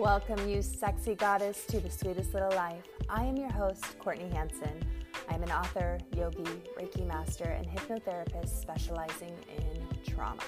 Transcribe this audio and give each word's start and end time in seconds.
welcome 0.00 0.48
you, 0.48 0.62
sexy 0.62 1.14
goddess, 1.14 1.66
to 1.66 1.78
the 1.78 1.90
sweetest 1.90 2.32
little 2.32 2.50
life. 2.52 2.86
I 3.10 3.22
am 3.22 3.36
your 3.36 3.52
host, 3.52 3.84
Courtney 3.98 4.30
Hanson. 4.30 4.72
I 5.28 5.34
am 5.34 5.42
an 5.42 5.50
author, 5.50 5.98
yogi, 6.16 6.42
Reiki 6.74 7.06
master, 7.06 7.44
and 7.44 7.66
hypnotherapist 7.66 8.62
specializing 8.62 9.34
in 9.54 10.10
trauma. 10.10 10.40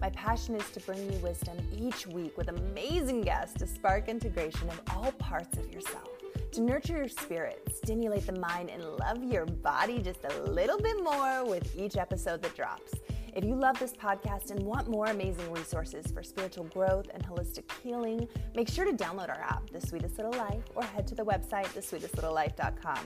My 0.00 0.08
passion 0.08 0.54
is 0.54 0.70
to 0.70 0.80
bring 0.80 1.12
you 1.12 1.18
wisdom 1.18 1.58
each 1.78 2.06
week 2.06 2.34
with 2.38 2.48
amazing 2.48 3.20
guests 3.20 3.58
to 3.58 3.66
spark 3.66 4.08
integration 4.08 4.70
of 4.70 4.80
all 4.96 5.12
parts 5.12 5.58
of 5.58 5.70
yourself, 5.70 6.08
to 6.52 6.62
nurture 6.62 6.96
your 6.96 7.08
spirit, 7.08 7.60
stimulate 7.74 8.26
the 8.26 8.40
mind, 8.40 8.70
and 8.70 8.82
love 8.82 9.22
your 9.22 9.44
body 9.44 10.00
just 10.00 10.24
a 10.24 10.42
little 10.44 10.78
bit 10.78 10.96
more 11.04 11.44
with 11.44 11.76
each 11.76 11.98
episode 11.98 12.40
that 12.40 12.56
drops. 12.56 12.94
If 13.34 13.44
you 13.44 13.54
love 13.54 13.78
this 13.78 13.92
podcast 13.92 14.50
and 14.50 14.60
want 14.62 14.88
more 14.88 15.06
amazing 15.06 15.52
resources 15.52 16.06
for 16.10 16.22
spiritual 16.22 16.64
growth 16.64 17.06
and 17.12 17.22
holistic 17.24 17.70
healing, 17.82 18.26
make 18.54 18.68
sure 18.68 18.84
to 18.84 18.92
download 18.92 19.28
our 19.28 19.40
app, 19.40 19.68
The 19.70 19.80
Sweetest 19.80 20.16
Little 20.16 20.32
Life, 20.32 20.64
or 20.74 20.82
head 20.82 21.06
to 21.08 21.14
the 21.14 21.24
website, 21.24 21.66
thesweetestlittlelife.com. 21.66 22.98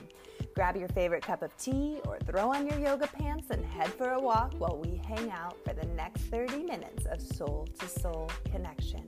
Grab 0.55 0.77
your 0.77 0.87
favorite 0.89 1.23
cup 1.23 1.41
of 1.41 1.55
tea 1.57 1.99
or 2.05 2.19
throw 2.19 2.51
on 2.53 2.67
your 2.67 2.79
yoga 2.79 3.07
pants 3.07 3.49
and 3.49 3.65
head 3.65 3.91
for 3.93 4.11
a 4.11 4.19
walk 4.19 4.53
while 4.59 4.77
we 4.77 5.01
hang 5.07 5.29
out 5.31 5.57
for 5.65 5.73
the 5.73 5.85
next 5.87 6.21
30 6.23 6.63
minutes 6.63 7.05
of 7.05 7.21
soul 7.21 7.67
to 7.79 7.87
soul 7.87 8.29
connection. 8.51 9.07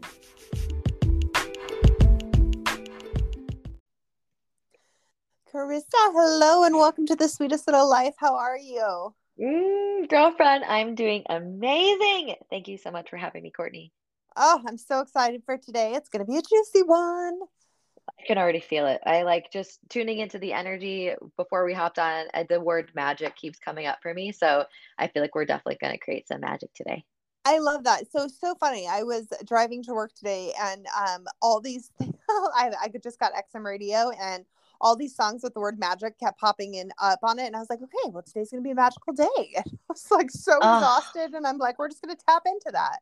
Carissa, 5.51 5.85
hello 5.93 6.65
and 6.65 6.75
welcome 6.75 7.05
to 7.05 7.15
the 7.15 7.29
Sweetest 7.29 7.67
Little 7.67 7.89
Life. 7.89 8.15
How 8.17 8.35
are 8.35 8.57
you? 8.57 9.13
Mm, 9.39 10.07
girlfriend, 10.07 10.63
I'm 10.63 10.95
doing 10.95 11.23
amazing. 11.29 12.35
Thank 12.49 12.67
you 12.67 12.77
so 12.77 12.91
much 12.91 13.09
for 13.09 13.17
having 13.17 13.43
me, 13.43 13.51
Courtney. 13.51 13.91
Oh, 14.37 14.61
I'm 14.67 14.77
so 14.77 15.01
excited 15.01 15.43
for 15.45 15.57
today. 15.57 15.93
It's 15.93 16.09
going 16.09 16.25
to 16.25 16.31
be 16.31 16.37
a 16.37 16.41
juicy 16.41 16.83
one. 16.83 17.39
I 18.19 18.23
can 18.27 18.37
already 18.37 18.59
feel 18.61 18.87
it. 18.87 19.01
I 19.05 19.23
like 19.23 19.51
just 19.51 19.79
tuning 19.89 20.19
into 20.19 20.39
the 20.39 20.53
energy 20.53 21.13
before 21.37 21.65
we 21.65 21.73
hopped 21.73 21.99
on. 21.99 22.27
The 22.49 22.61
word 22.61 22.91
magic 22.95 23.35
keeps 23.35 23.59
coming 23.59 23.87
up 23.87 23.99
for 24.01 24.13
me. 24.13 24.31
So 24.31 24.65
I 24.97 25.07
feel 25.07 25.21
like 25.21 25.35
we're 25.35 25.45
definitely 25.45 25.77
going 25.81 25.93
to 25.93 25.99
create 25.99 26.27
some 26.27 26.41
magic 26.41 26.73
today. 26.73 27.03
I 27.45 27.59
love 27.59 27.83
that. 27.83 28.11
So 28.11 28.27
so 28.27 28.55
funny. 28.55 28.87
I 28.87 29.03
was 29.03 29.27
driving 29.45 29.83
to 29.83 29.93
work 29.93 30.13
today, 30.15 30.51
and 30.59 30.87
um, 30.97 31.25
all 31.41 31.61
these. 31.61 31.91
I 32.01 32.71
I 32.81 32.91
just 33.03 33.19
got 33.19 33.33
XM 33.33 33.63
radio, 33.63 34.09
and 34.19 34.45
all 34.81 34.95
these 34.95 35.15
songs 35.15 35.43
with 35.43 35.53
the 35.53 35.59
word 35.59 35.79
magic 35.79 36.19
kept 36.19 36.39
popping 36.39 36.75
in 36.75 36.91
up 37.01 37.19
on 37.23 37.39
it. 37.39 37.47
And 37.47 37.55
I 37.55 37.59
was 37.59 37.69
like, 37.69 37.81
okay, 37.81 38.11
well, 38.11 38.23
today's 38.23 38.51
going 38.51 38.63
to 38.63 38.67
be 38.67 38.71
a 38.71 38.75
magical 38.75 39.13
day. 39.13 39.53
And 39.55 39.65
I 39.67 39.77
was 39.89 40.07
like 40.11 40.31
so 40.31 40.53
oh. 40.61 40.77
exhausted. 40.77 41.33
And 41.33 41.45
I'm 41.45 41.57
like, 41.57 41.79
we're 41.79 41.89
just 41.89 42.01
going 42.01 42.15
to 42.15 42.25
tap 42.27 42.43
into 42.45 42.71
that. 42.71 42.99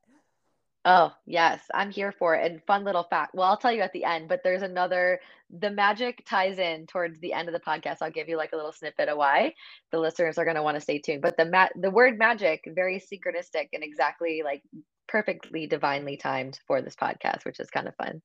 Oh, 0.85 1.13
yes, 1.25 1.61
I'm 1.73 1.91
here 1.91 2.11
for 2.11 2.35
it. 2.35 2.51
And 2.51 2.61
fun 2.67 2.83
little 2.83 3.03
fact. 3.03 3.33
Well, 3.33 3.47
I'll 3.47 3.57
tell 3.57 3.71
you 3.71 3.81
at 3.81 3.93
the 3.93 4.03
end, 4.03 4.27
but 4.27 4.41
there's 4.43 4.63
another, 4.63 5.21
the 5.49 5.71
magic 5.71 6.25
ties 6.27 6.59
in 6.59 6.87
towards 6.87 7.19
the 7.19 7.31
end 7.31 7.47
of 7.47 7.53
the 7.53 7.61
podcast. 7.61 7.97
I'll 8.01 8.11
give 8.11 8.27
you 8.27 8.35
like 8.35 8.51
a 8.51 8.57
little 8.57 8.73
snippet 8.73 9.07
of 9.07 9.17
why 9.17 9.53
the 9.91 9.99
listeners 9.99 10.37
are 10.37 10.43
going 10.43 10.57
to 10.57 10.63
want 10.63 10.75
to 10.75 10.81
stay 10.81 10.99
tuned. 10.99 11.21
But 11.21 11.37
the 11.37 11.45
mat, 11.45 11.71
the 11.75 11.89
word 11.89 12.17
magic, 12.17 12.67
very 12.67 12.99
synchronistic 12.99 13.69
and 13.71 13.81
exactly 13.81 14.41
like 14.43 14.61
perfectly 15.07 15.67
divinely 15.67 16.17
timed 16.17 16.59
for 16.67 16.81
this 16.81 16.95
podcast, 16.95 17.45
which 17.45 17.61
is 17.61 17.69
kind 17.69 17.87
of 17.87 17.95
fun. 17.95 18.21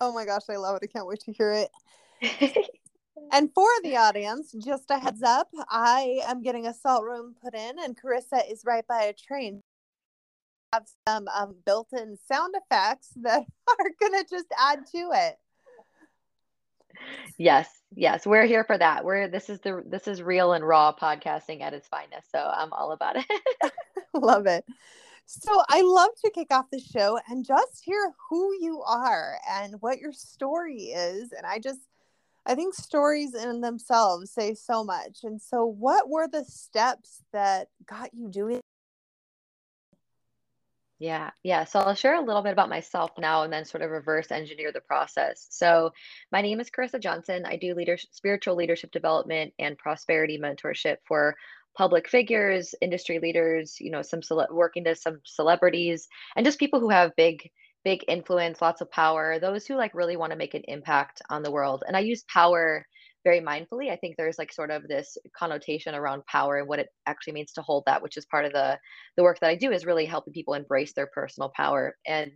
Oh 0.00 0.12
my 0.12 0.24
gosh, 0.24 0.42
I 0.48 0.56
love 0.56 0.76
it. 0.76 0.82
I 0.82 0.92
can't 0.92 1.06
wait 1.06 1.20
to 1.20 1.32
hear 1.32 1.52
it. 1.52 2.66
And 3.32 3.50
for 3.54 3.68
the 3.82 3.96
audience, 3.96 4.52
just 4.64 4.90
a 4.90 4.98
heads 4.98 5.22
up, 5.22 5.48
I 5.68 6.20
am 6.26 6.42
getting 6.42 6.66
a 6.66 6.74
salt 6.74 7.04
room 7.04 7.36
put 7.42 7.54
in, 7.54 7.78
and 7.78 7.96
Carissa 7.96 8.50
is 8.50 8.64
right 8.66 8.86
by 8.86 9.04
a 9.04 9.12
train. 9.12 9.62
Have 10.72 10.86
some 11.06 11.28
um, 11.28 11.56
built-in 11.64 12.16
sound 12.30 12.54
effects 12.56 13.10
that 13.22 13.44
are 13.68 13.90
gonna 14.00 14.24
just 14.28 14.46
add 14.58 14.80
to 14.92 15.10
it. 15.12 15.36
Yes, 17.38 17.68
yes, 17.94 18.26
we're 18.26 18.46
here 18.46 18.64
for 18.64 18.76
that. 18.76 19.04
We're 19.04 19.28
this 19.28 19.48
is 19.48 19.60
the 19.60 19.82
this 19.86 20.06
is 20.06 20.22
real 20.22 20.52
and 20.52 20.66
raw 20.66 20.94
podcasting 20.94 21.62
at 21.62 21.72
its 21.72 21.88
finest. 21.88 22.30
So 22.30 22.38
I'm 22.38 22.72
all 22.72 22.92
about 22.92 23.16
it. 23.16 23.72
love 24.14 24.46
it. 24.46 24.64
So 25.26 25.62
I 25.68 25.82
love 25.82 26.10
to 26.24 26.30
kick 26.34 26.48
off 26.50 26.66
the 26.72 26.80
show 26.80 27.18
and 27.28 27.44
just 27.44 27.82
hear 27.84 28.12
who 28.28 28.52
you 28.60 28.82
are 28.82 29.38
and 29.48 29.76
what 29.80 29.98
your 29.98 30.12
story 30.12 30.86
is. 30.86 31.32
And 31.32 31.46
I 31.46 31.60
just 31.60 31.80
I 32.46 32.54
think 32.54 32.74
stories 32.74 33.34
in 33.34 33.60
themselves 33.60 34.32
say 34.32 34.54
so 34.54 34.82
much. 34.82 35.20
And 35.24 35.40
so, 35.40 35.64
what 35.64 36.08
were 36.08 36.28
the 36.28 36.44
steps 36.44 37.22
that 37.32 37.68
got 37.86 38.10
you 38.14 38.28
doing? 38.28 38.60
Yeah, 40.98 41.30
yeah. 41.42 41.64
So 41.64 41.80
I'll 41.80 41.94
share 41.94 42.16
a 42.16 42.20
little 42.20 42.42
bit 42.42 42.52
about 42.52 42.68
myself 42.68 43.12
now 43.16 43.42
and 43.42 43.52
then 43.52 43.64
sort 43.64 43.82
of 43.82 43.90
reverse 43.90 44.30
engineer 44.30 44.70
the 44.70 44.82
process. 44.82 45.46
So, 45.48 45.92
my 46.30 46.42
name 46.42 46.60
is 46.60 46.70
Carissa 46.70 47.00
Johnsen. 47.00 47.46
I 47.46 47.56
do 47.56 47.74
leadership, 47.74 48.10
spiritual 48.12 48.54
leadership 48.54 48.92
development 48.92 49.54
and 49.58 49.78
prosperity 49.78 50.38
mentorship 50.38 50.96
for 51.06 51.36
public 51.74 52.08
figures, 52.08 52.74
industry 52.82 53.18
leaders, 53.18 53.80
you 53.80 53.90
know, 53.90 54.02
some 54.02 54.22
cele- 54.22 54.48
working 54.50 54.84
to 54.84 54.94
some 54.94 55.20
celebrities 55.24 56.08
and 56.36 56.44
just 56.44 56.58
people 56.58 56.80
who 56.80 56.90
have 56.90 57.16
big 57.16 57.50
big 57.84 58.04
influence, 58.08 58.62
lots 58.62 58.80
of 58.80 58.90
power, 58.90 59.38
those 59.38 59.66
who 59.66 59.76
like 59.76 59.94
really 59.94 60.16
want 60.16 60.32
to 60.32 60.38
make 60.38 60.54
an 60.54 60.62
impact 60.68 61.22
on 61.30 61.42
the 61.42 61.50
world. 61.52 61.84
And 61.86 61.96
I 61.96 62.00
use 62.00 62.24
power 62.32 62.86
very 63.24 63.40
mindfully. 63.40 63.90
I 63.90 63.96
think 63.96 64.16
there's 64.16 64.38
like 64.38 64.52
sort 64.52 64.70
of 64.70 64.88
this 64.88 65.16
connotation 65.36 65.94
around 65.94 66.24
power 66.26 66.58
and 66.58 66.68
what 66.68 66.78
it 66.78 66.88
actually 67.06 67.34
means 67.34 67.52
to 67.52 67.62
hold 67.62 67.84
that, 67.86 68.02
which 68.02 68.16
is 68.16 68.26
part 68.26 68.44
of 68.46 68.52
the 68.52 68.78
the 69.16 69.22
work 69.22 69.40
that 69.40 69.50
I 69.50 69.56
do 69.56 69.72
is 69.72 69.86
really 69.86 70.06
helping 70.06 70.32
people 70.32 70.54
embrace 70.54 70.92
their 70.94 71.08
personal 71.08 71.52
power. 71.56 71.96
And 72.06 72.32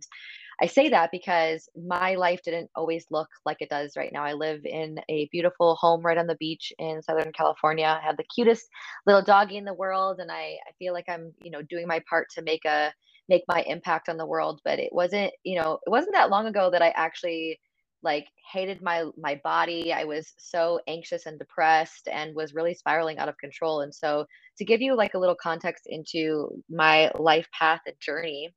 I 0.61 0.67
say 0.67 0.89
that 0.89 1.11
because 1.11 1.69
my 1.75 2.15
life 2.15 2.41
didn't 2.43 2.71
always 2.75 3.05
look 3.11 3.29
like 3.45 3.57
it 3.61 3.69
does 3.69 3.93
right 3.97 4.11
now. 4.13 4.23
I 4.25 4.33
live 4.33 4.61
in 4.65 4.97
a 5.09 5.29
beautiful 5.31 5.75
home 5.75 6.01
right 6.01 6.17
on 6.17 6.27
the 6.27 6.37
beach 6.37 6.73
in 6.79 7.03
Southern 7.03 7.33
California. 7.33 7.85
I 7.85 8.05
have 8.05 8.17
the 8.17 8.25
cutest 8.35 8.65
little 9.05 9.21
doggy 9.23 9.57
in 9.57 9.65
the 9.65 9.75
world 9.75 10.19
and 10.19 10.31
I, 10.31 10.57
I 10.67 10.73
feel 10.79 10.93
like 10.93 11.05
I'm, 11.09 11.33
you 11.43 11.51
know, 11.51 11.61
doing 11.63 11.87
my 11.87 12.01
part 12.09 12.29
to 12.35 12.43
make 12.43 12.65
a 12.65 12.93
make 13.29 13.43
my 13.47 13.61
impact 13.67 14.09
on 14.09 14.17
the 14.17 14.25
world 14.25 14.61
but 14.63 14.79
it 14.79 14.91
wasn't 14.91 15.31
you 15.43 15.59
know 15.59 15.79
it 15.85 15.89
wasn't 15.89 16.13
that 16.13 16.29
long 16.29 16.45
ago 16.47 16.69
that 16.69 16.81
i 16.81 16.89
actually 16.89 17.59
like 18.05 18.27
hated 18.53 18.81
my 18.81 19.05
my 19.17 19.41
body. 19.43 19.91
I 19.91 20.05
was 20.05 20.31
so 20.37 20.79
anxious 20.87 21.25
and 21.25 21.37
depressed 21.39 22.07
and 22.09 22.35
was 22.35 22.53
really 22.53 22.75
spiraling 22.75 23.17
out 23.17 23.27
of 23.27 23.37
control. 23.39 23.81
And 23.81 23.93
so 23.93 24.25
to 24.57 24.63
give 24.63 24.81
you 24.81 24.95
like 24.95 25.15
a 25.15 25.19
little 25.19 25.35
context 25.35 25.85
into 25.87 26.47
my 26.69 27.11
life 27.17 27.47
path 27.51 27.81
and 27.87 27.95
journey 27.99 28.53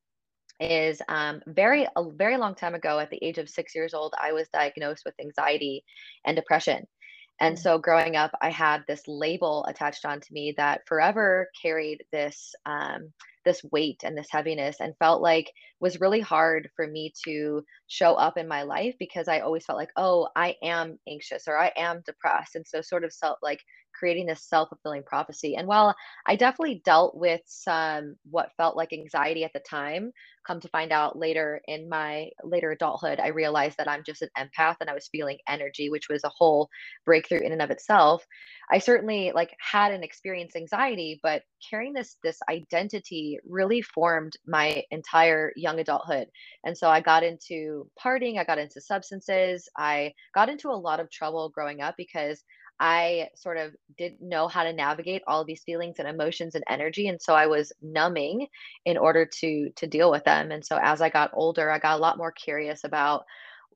is 0.61 1.01
um, 1.09 1.41
very 1.47 1.87
a 1.97 2.11
very 2.17 2.37
long 2.37 2.55
time 2.55 2.75
ago 2.75 2.99
at 2.99 3.11
the 3.11 3.25
age 3.25 3.39
of 3.39 3.49
six 3.49 3.75
years 3.77 3.95
old 3.95 4.13
i 4.21 4.33
was 4.33 4.49
diagnosed 4.49 5.03
with 5.05 5.15
anxiety 5.21 5.85
and 6.27 6.37
depression 6.37 6.85
and 7.41 7.57
mm. 7.57 7.59
so 7.59 7.79
growing 7.79 8.17
up 8.17 8.31
i 8.41 8.51
had 8.51 8.83
this 8.87 9.03
label 9.07 9.65
attached 9.69 10.05
onto 10.05 10.33
me 10.33 10.55
that 10.57 10.81
forever 10.87 11.49
carried 11.63 12.05
this 12.13 12.55
um, 12.67 13.13
this 13.49 13.65
weight 13.73 14.03
and 14.05 14.17
this 14.17 14.29
heaviness 14.31 14.77
and 14.81 14.95
felt 14.99 15.23
like 15.23 15.51
was 15.81 16.01
really 16.01 16.21
hard 16.21 16.69
for 16.77 16.87
me 16.87 17.13
to 17.25 17.65
show 17.87 18.15
up 18.15 18.37
in 18.37 18.47
my 18.47 18.63
life 18.63 18.95
because 18.99 19.27
I 19.27 19.41
always 19.41 19.65
felt 19.65 19.79
like, 19.79 19.93
oh, 19.97 20.29
I 20.37 20.57
am 20.63 20.99
anxious 21.09 21.49
or 21.49 21.57
I 21.57 21.73
am 21.77 22.03
depressed. 22.05 22.57
And 22.57 22.67
so 22.67 22.83
sort 22.83 23.05
of 23.05 23.15
felt 23.15 23.39
like 23.43 23.61
creating 23.99 24.27
this 24.27 24.45
self-fulfilling 24.45 25.03
prophecy. 25.05 25.57
And 25.57 25.67
while 25.67 25.95
I 26.27 26.37
definitely 26.37 26.83
dealt 26.85 27.17
with 27.17 27.41
some 27.47 28.17
what 28.31 28.53
felt 28.57 28.77
like 28.77 28.93
anxiety 28.93 29.45
at 29.45 29.53
the 29.53 29.61
time, 29.61 30.13
come 30.47 30.61
to 30.61 30.69
find 30.69 30.93
out 30.93 31.19
later 31.19 31.61
in 31.67 31.89
my 31.89 32.29
later 32.43 32.71
adulthood, 32.71 33.21
I 33.21 33.29
realized 33.29 33.77
that 33.79 33.89
I'm 33.89 34.03
just 34.05 34.23
an 34.23 34.31
empath 34.39 34.77
and 34.81 34.89
I 34.89 34.95
was 34.95 35.09
feeling 35.11 35.39
energy, 35.49 35.91
which 35.91 36.09
was 36.09 36.25
a 36.25 36.31
whole 36.35 36.69
breakthrough 37.05 37.41
in 37.41 37.53
and 37.53 37.63
of 37.63 37.71
itself. 37.71 38.25
I 38.71 38.79
certainly 38.79 39.33
like 39.35 39.55
had 39.61 39.93
an 39.93 40.03
experience 40.03 40.55
anxiety, 40.57 41.21
but 41.23 41.43
carrying 41.69 41.93
this 41.93 42.17
this 42.23 42.39
identity 42.49 43.39
really 43.47 43.83
formed 43.83 44.35
my 44.47 44.83
entire 44.91 45.53
young 45.57 45.81
adulthood. 45.81 46.29
And 46.65 46.77
so 46.77 46.89
I 46.89 47.01
got 47.01 47.23
into 47.25 47.91
partying, 48.03 48.39
I 48.39 48.45
got 48.45 48.59
into 48.59 48.81
substances, 48.81 49.69
I 49.77 50.13
got 50.35 50.49
into 50.49 50.69
a 50.69 50.73
lot 50.73 51.01
of 51.01 51.11
trouble 51.11 51.51
growing 51.51 51.81
up 51.81 51.95
because 51.97 52.43
I 52.81 53.29
sort 53.35 53.57
of 53.59 53.75
didn't 53.97 54.21
know 54.27 54.49
how 54.49 54.65
to 54.65 54.73
navigate 54.73 55.23
all 55.27 55.45
these 55.45 55.63
feelings 55.65 55.97
and 55.99 56.09
emotions 56.09 56.55
and 56.55 56.65
energy 56.69 57.09
and 57.09 57.21
so 57.21 57.35
I 57.35 57.47
was 57.47 57.73
numbing 57.83 58.47
in 58.85 58.97
order 58.97 59.27
to 59.41 59.71
to 59.77 59.87
deal 59.87 60.11
with 60.11 60.25
them. 60.25 60.51
And 60.53 60.65
so 60.65 60.79
as 60.83 61.01
I 61.01 61.09
got 61.11 61.31
older 61.35 61.71
I 61.71 61.79
got 61.79 61.97
a 61.99 62.03
lot 62.03 62.19
more 62.19 62.33
curious 62.33 62.85
about 62.85 63.25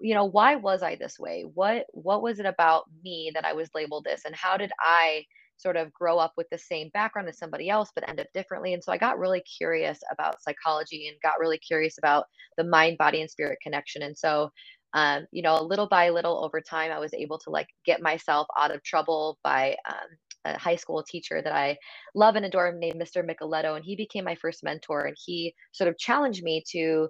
you 0.00 0.14
know 0.14 0.25
why 0.25 0.56
was 0.56 0.82
I 0.82 0.96
this 0.96 1.19
way? 1.19 1.44
What 1.54 1.87
what 1.93 2.22
was 2.22 2.40
it 2.40 2.46
about 2.46 2.84
me 3.04 3.31
that 3.34 3.44
I 3.44 3.52
was 3.52 3.70
labeled 3.75 4.04
this? 4.04 4.22
And 4.25 4.34
how 4.34 4.56
did 4.56 4.72
I 4.81 5.25
sort 5.58 5.76
of 5.76 5.93
grow 5.93 6.19
up 6.19 6.32
with 6.37 6.49
the 6.50 6.58
same 6.58 6.90
background 6.93 7.28
as 7.28 7.38
somebody 7.38 7.69
else 7.70 7.90
but 7.94 8.08
end 8.08 8.20
up 8.20 8.26
differently? 8.34 8.75
And 8.75 8.82
so 8.82 8.93
I 8.93 8.99
got 8.99 9.19
really 9.19 9.43
curious 9.43 10.00
about 10.10 10.43
psychology 10.43 11.08
and 11.08 11.16
got 11.22 11.38
really 11.38 11.58
curious 11.58 11.99
about 11.99 12.26
the 12.56 12.64
mind 12.64 12.99
body 12.99 13.20
and 13.20 13.31
spirit 13.31 13.58
connection. 13.62 14.02
And 14.02 14.16
so 14.19 14.50
um, 14.94 15.26
you 15.32 15.42
know, 15.42 15.62
little 15.62 15.88
by 15.88 16.10
little 16.10 16.44
over 16.44 16.60
time, 16.60 16.90
I 16.92 16.98
was 16.98 17.14
able 17.14 17.38
to 17.40 17.50
like 17.50 17.68
get 17.86 18.02
myself 18.02 18.46
out 18.58 18.74
of 18.74 18.82
trouble 18.82 19.38
by 19.42 19.76
um, 19.88 20.08
a 20.44 20.58
high 20.58 20.76
school 20.76 21.02
teacher 21.02 21.40
that 21.42 21.52
I 21.52 21.78
love 22.14 22.36
and 22.36 22.44
adore 22.44 22.72
named 22.72 23.00
Mr. 23.00 23.24
Micheletto, 23.24 23.76
and 23.76 23.84
he 23.84 23.96
became 23.96 24.24
my 24.24 24.34
first 24.36 24.64
mentor. 24.64 25.04
And 25.04 25.16
he 25.24 25.54
sort 25.72 25.88
of 25.88 25.98
challenged 25.98 26.42
me 26.42 26.62
to 26.72 27.08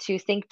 to 0.00 0.18
think 0.18 0.46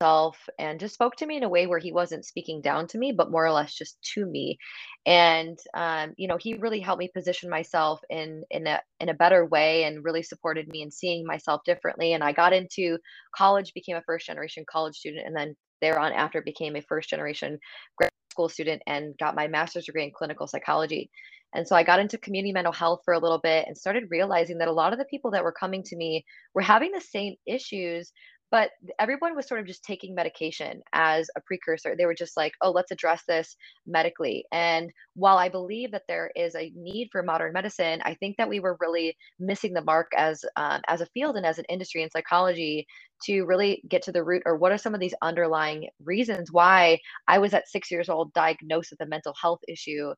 myself 0.00 0.38
and 0.58 0.80
just 0.80 0.94
spoke 0.94 1.16
to 1.16 1.26
me 1.26 1.36
in 1.36 1.42
a 1.44 1.48
way 1.48 1.66
where 1.66 1.78
he 1.78 1.92
wasn't 1.92 2.24
speaking 2.24 2.60
down 2.60 2.86
to 2.88 2.98
me, 2.98 3.12
but 3.12 3.30
more 3.30 3.46
or 3.46 3.52
less 3.52 3.74
just 3.74 3.98
to 4.14 4.26
me. 4.26 4.58
And 5.06 5.58
um, 5.74 6.14
you 6.16 6.28
know, 6.28 6.36
he 6.36 6.54
really 6.54 6.80
helped 6.80 7.00
me 7.00 7.10
position 7.14 7.50
myself 7.50 8.00
in 8.10 8.44
in 8.50 8.66
a 8.66 8.80
in 9.00 9.08
a 9.08 9.14
better 9.14 9.46
way 9.46 9.84
and 9.84 10.04
really 10.04 10.22
supported 10.22 10.68
me 10.68 10.82
in 10.82 10.90
seeing 10.90 11.26
myself 11.26 11.62
differently. 11.64 12.12
And 12.12 12.22
I 12.24 12.32
got 12.32 12.52
into 12.52 12.98
college, 13.36 13.74
became 13.74 13.96
a 13.96 14.02
first 14.02 14.26
generation 14.26 14.64
college 14.70 14.96
student, 14.96 15.26
and 15.26 15.36
then 15.36 15.54
thereon 15.84 16.12
after 16.12 16.40
became 16.40 16.76
a 16.76 16.82
first 16.82 17.10
generation 17.10 17.58
grad 17.96 18.10
school 18.30 18.48
student 18.48 18.82
and 18.86 19.16
got 19.18 19.36
my 19.36 19.46
master's 19.46 19.86
degree 19.86 20.04
in 20.04 20.10
clinical 20.16 20.46
psychology. 20.46 21.10
And 21.54 21.66
so 21.68 21.76
I 21.76 21.84
got 21.84 22.00
into 22.00 22.18
community 22.18 22.52
mental 22.52 22.72
health 22.72 23.02
for 23.04 23.14
a 23.14 23.18
little 23.18 23.38
bit 23.38 23.66
and 23.68 23.78
started 23.78 24.10
realizing 24.10 24.58
that 24.58 24.68
a 24.68 24.72
lot 24.72 24.92
of 24.92 24.98
the 24.98 25.04
people 25.04 25.30
that 25.30 25.44
were 25.44 25.52
coming 25.52 25.84
to 25.84 25.96
me 25.96 26.24
were 26.52 26.62
having 26.62 26.90
the 26.90 27.00
same 27.00 27.34
issues, 27.46 28.12
but 28.54 28.70
everyone 29.00 29.34
was 29.34 29.48
sort 29.48 29.58
of 29.58 29.66
just 29.66 29.82
taking 29.82 30.14
medication 30.14 30.80
as 30.92 31.28
a 31.36 31.40
precursor. 31.40 31.96
They 31.96 32.06
were 32.06 32.14
just 32.14 32.36
like, 32.36 32.52
oh, 32.62 32.70
let's 32.70 32.92
address 32.92 33.24
this 33.26 33.56
medically. 33.84 34.44
And 34.52 34.92
while 35.14 35.38
I 35.38 35.48
believe 35.48 35.90
that 35.90 36.04
there 36.06 36.30
is 36.36 36.54
a 36.54 36.70
need 36.76 37.08
for 37.10 37.24
modern 37.24 37.52
medicine, 37.52 38.00
I 38.04 38.14
think 38.14 38.36
that 38.36 38.48
we 38.48 38.60
were 38.60 38.76
really 38.78 39.16
missing 39.40 39.72
the 39.72 39.82
mark 39.82 40.12
as 40.16 40.44
um, 40.54 40.82
as 40.86 41.00
a 41.00 41.06
field 41.06 41.34
and 41.36 41.44
as 41.44 41.58
an 41.58 41.64
industry 41.68 42.04
in 42.04 42.10
psychology 42.12 42.86
to 43.24 43.42
really 43.42 43.82
get 43.88 44.02
to 44.02 44.12
the 44.12 44.22
root 44.22 44.44
or 44.46 44.56
what 44.56 44.70
are 44.70 44.78
some 44.78 44.94
of 44.94 45.00
these 45.00 45.14
underlying 45.20 45.88
reasons 46.04 46.52
why 46.52 47.00
I 47.26 47.40
was 47.40 47.54
at 47.54 47.66
six 47.66 47.90
years 47.90 48.08
old 48.08 48.32
diagnosed 48.34 48.92
with 48.92 49.00
a 49.00 49.10
mental 49.10 49.34
health 49.42 49.62
issue. 49.66 50.14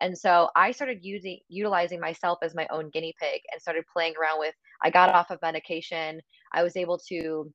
And 0.00 0.18
so 0.18 0.48
I 0.56 0.72
started 0.72 0.98
using 1.02 1.38
utilizing 1.48 2.00
myself 2.00 2.40
as 2.42 2.52
my 2.52 2.66
own 2.68 2.90
guinea 2.90 3.14
pig 3.22 3.42
and 3.52 3.62
started 3.62 3.84
playing 3.92 4.14
around 4.20 4.40
with 4.40 4.56
I 4.82 4.90
got 4.90 5.14
off 5.14 5.30
of 5.30 5.38
medication. 5.40 6.20
I 6.52 6.64
was 6.64 6.76
able 6.76 6.98
to 7.10 7.52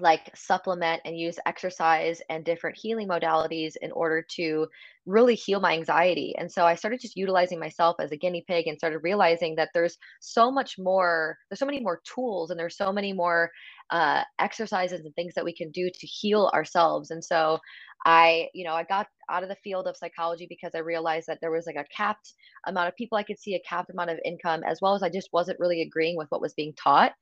like 0.00 0.28
supplement 0.34 1.00
and 1.04 1.16
use 1.16 1.38
exercise 1.46 2.20
and 2.28 2.44
different 2.44 2.76
healing 2.76 3.08
modalities 3.08 3.74
in 3.80 3.92
order 3.92 4.26
to 4.28 4.66
really 5.06 5.36
heal 5.36 5.60
my 5.60 5.72
anxiety. 5.72 6.34
And 6.36 6.50
so 6.50 6.64
I 6.64 6.74
started 6.74 7.00
just 7.00 7.16
utilizing 7.16 7.60
myself 7.60 7.96
as 8.00 8.10
a 8.10 8.16
guinea 8.16 8.44
pig 8.48 8.66
and 8.66 8.76
started 8.76 8.98
realizing 8.98 9.54
that 9.54 9.68
there's 9.72 9.96
so 10.20 10.50
much 10.50 10.78
more, 10.78 11.38
there's 11.48 11.60
so 11.60 11.66
many 11.66 11.80
more 11.80 12.00
tools 12.12 12.50
and 12.50 12.58
there's 12.58 12.76
so 12.76 12.92
many 12.92 13.12
more 13.12 13.50
uh, 13.90 14.22
exercises 14.40 15.04
and 15.04 15.14
things 15.14 15.34
that 15.34 15.44
we 15.44 15.54
can 15.54 15.70
do 15.70 15.88
to 15.88 16.06
heal 16.06 16.50
ourselves. 16.52 17.12
And 17.12 17.22
so 17.22 17.60
I, 18.04 18.48
you 18.52 18.64
know, 18.64 18.74
I 18.74 18.82
got 18.82 19.06
out 19.30 19.44
of 19.44 19.48
the 19.48 19.56
field 19.62 19.86
of 19.86 19.96
psychology 19.96 20.46
because 20.48 20.72
I 20.74 20.78
realized 20.78 21.28
that 21.28 21.38
there 21.40 21.52
was 21.52 21.66
like 21.66 21.76
a 21.76 21.86
capped 21.94 22.32
amount 22.66 22.88
of 22.88 22.96
people 22.96 23.16
I 23.16 23.22
could 23.22 23.38
see, 23.38 23.54
a 23.54 23.60
capped 23.60 23.90
amount 23.90 24.10
of 24.10 24.18
income, 24.24 24.62
as 24.64 24.80
well 24.82 24.94
as 24.94 25.04
I 25.04 25.08
just 25.08 25.28
wasn't 25.32 25.60
really 25.60 25.82
agreeing 25.82 26.16
with 26.16 26.30
what 26.30 26.40
was 26.40 26.54
being 26.54 26.74
taught. 26.74 27.12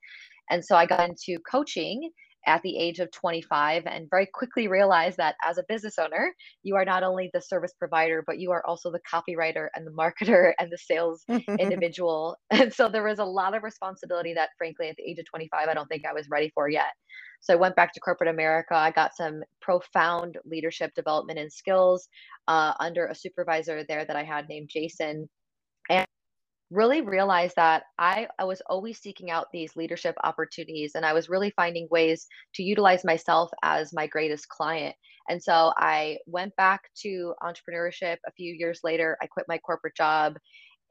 And 0.51 0.65
so 0.65 0.75
I 0.75 0.87
got 0.87 1.09
into 1.09 1.39
coaching 1.41 2.11
at 2.47 2.63
the 2.63 2.77
age 2.77 2.99
of 2.99 3.11
25 3.13 3.85
and 3.87 4.11
very 4.11 4.27
quickly 4.27 4.69
realized 4.69 5.17
that 5.19 5.37
as 5.45 5.59
a 5.59 5.65
business 5.69 5.99
owner, 5.99 6.35
you 6.63 6.77
are 6.77 6.85
not 6.85 7.03
only 7.03 7.31
the 7.33 7.41
service 7.41 7.73
provider, 7.79 8.23
but 8.27 8.39
you 8.39 8.51
are 8.51 8.65
also 8.67 8.91
the 8.91 9.01
copywriter 9.01 9.69
and 9.75 9.87
the 9.87 9.91
marketer 9.93 10.53
and 10.59 10.71
the 10.71 10.79
sales 10.79 11.25
individual. 11.59 12.37
And 12.51 12.73
so 12.73 12.89
there 12.89 13.05
was 13.05 13.19
a 13.19 13.25
lot 13.25 13.55
of 13.55 13.63
responsibility 13.63 14.35
that, 14.35 14.51
frankly, 14.59 14.89
at 14.89 14.97
the 14.97 15.05
age 15.05 15.19
of 15.19 15.27
25, 15.27 15.69
I 15.69 15.75
don't 15.75 15.89
think 15.89 16.05
I 16.07 16.13
was 16.13 16.29
ready 16.31 16.51
for 16.55 16.69
yet. 16.69 16.93
So 17.41 17.53
I 17.53 17.57
went 17.57 17.77
back 17.77 17.93
to 17.95 18.01
corporate 18.01 18.31
America. 18.31 18.75
I 18.75 18.93
got 18.93 19.17
some 19.17 19.43
profound 19.61 20.39
leadership 20.45 20.95
development 20.95 21.41
and 21.41 21.53
skills 21.53 22.09
uh, 22.49 22.75
under 22.79 23.07
a 23.07 23.15
supervisor 23.15 23.85
there 23.89 24.05
that 24.05 24.17
I 24.17 24.23
had 24.23 24.49
named 24.49 24.71
Jason. 24.73 25.29
And 25.91 26.07
really 26.73 27.03
realized 27.03 27.57
that 27.57 27.85
I, 27.99 28.29
I 28.39 28.45
was 28.45 28.63
always 28.67 28.99
seeking 28.99 29.31
out 29.31 29.49
these 29.53 29.77
leadership 29.77 30.17
opportunities 30.25 30.93
and 30.95 31.05
I 31.05 31.13
was 31.13 31.29
really 31.29 31.53
finding 31.55 31.87
ways 31.91 32.27
to 32.55 32.63
utilize 32.63 33.05
myself 33.05 33.51
as 33.63 33.93
my 33.93 34.07
greatest 34.07 34.49
client. 34.49 34.97
And 35.29 35.43
so 35.43 35.73
I 35.77 36.19
went 36.27 36.57
back 36.57 36.83
to 37.03 37.35
entrepreneurship 37.43 38.17
a 38.27 38.33
few 38.33 38.55
years 38.55 38.81
later. 38.83 39.17
I 39.23 39.27
quit 39.27 39.47
my 39.49 39.59
corporate 39.59 39.97
job 39.97 40.37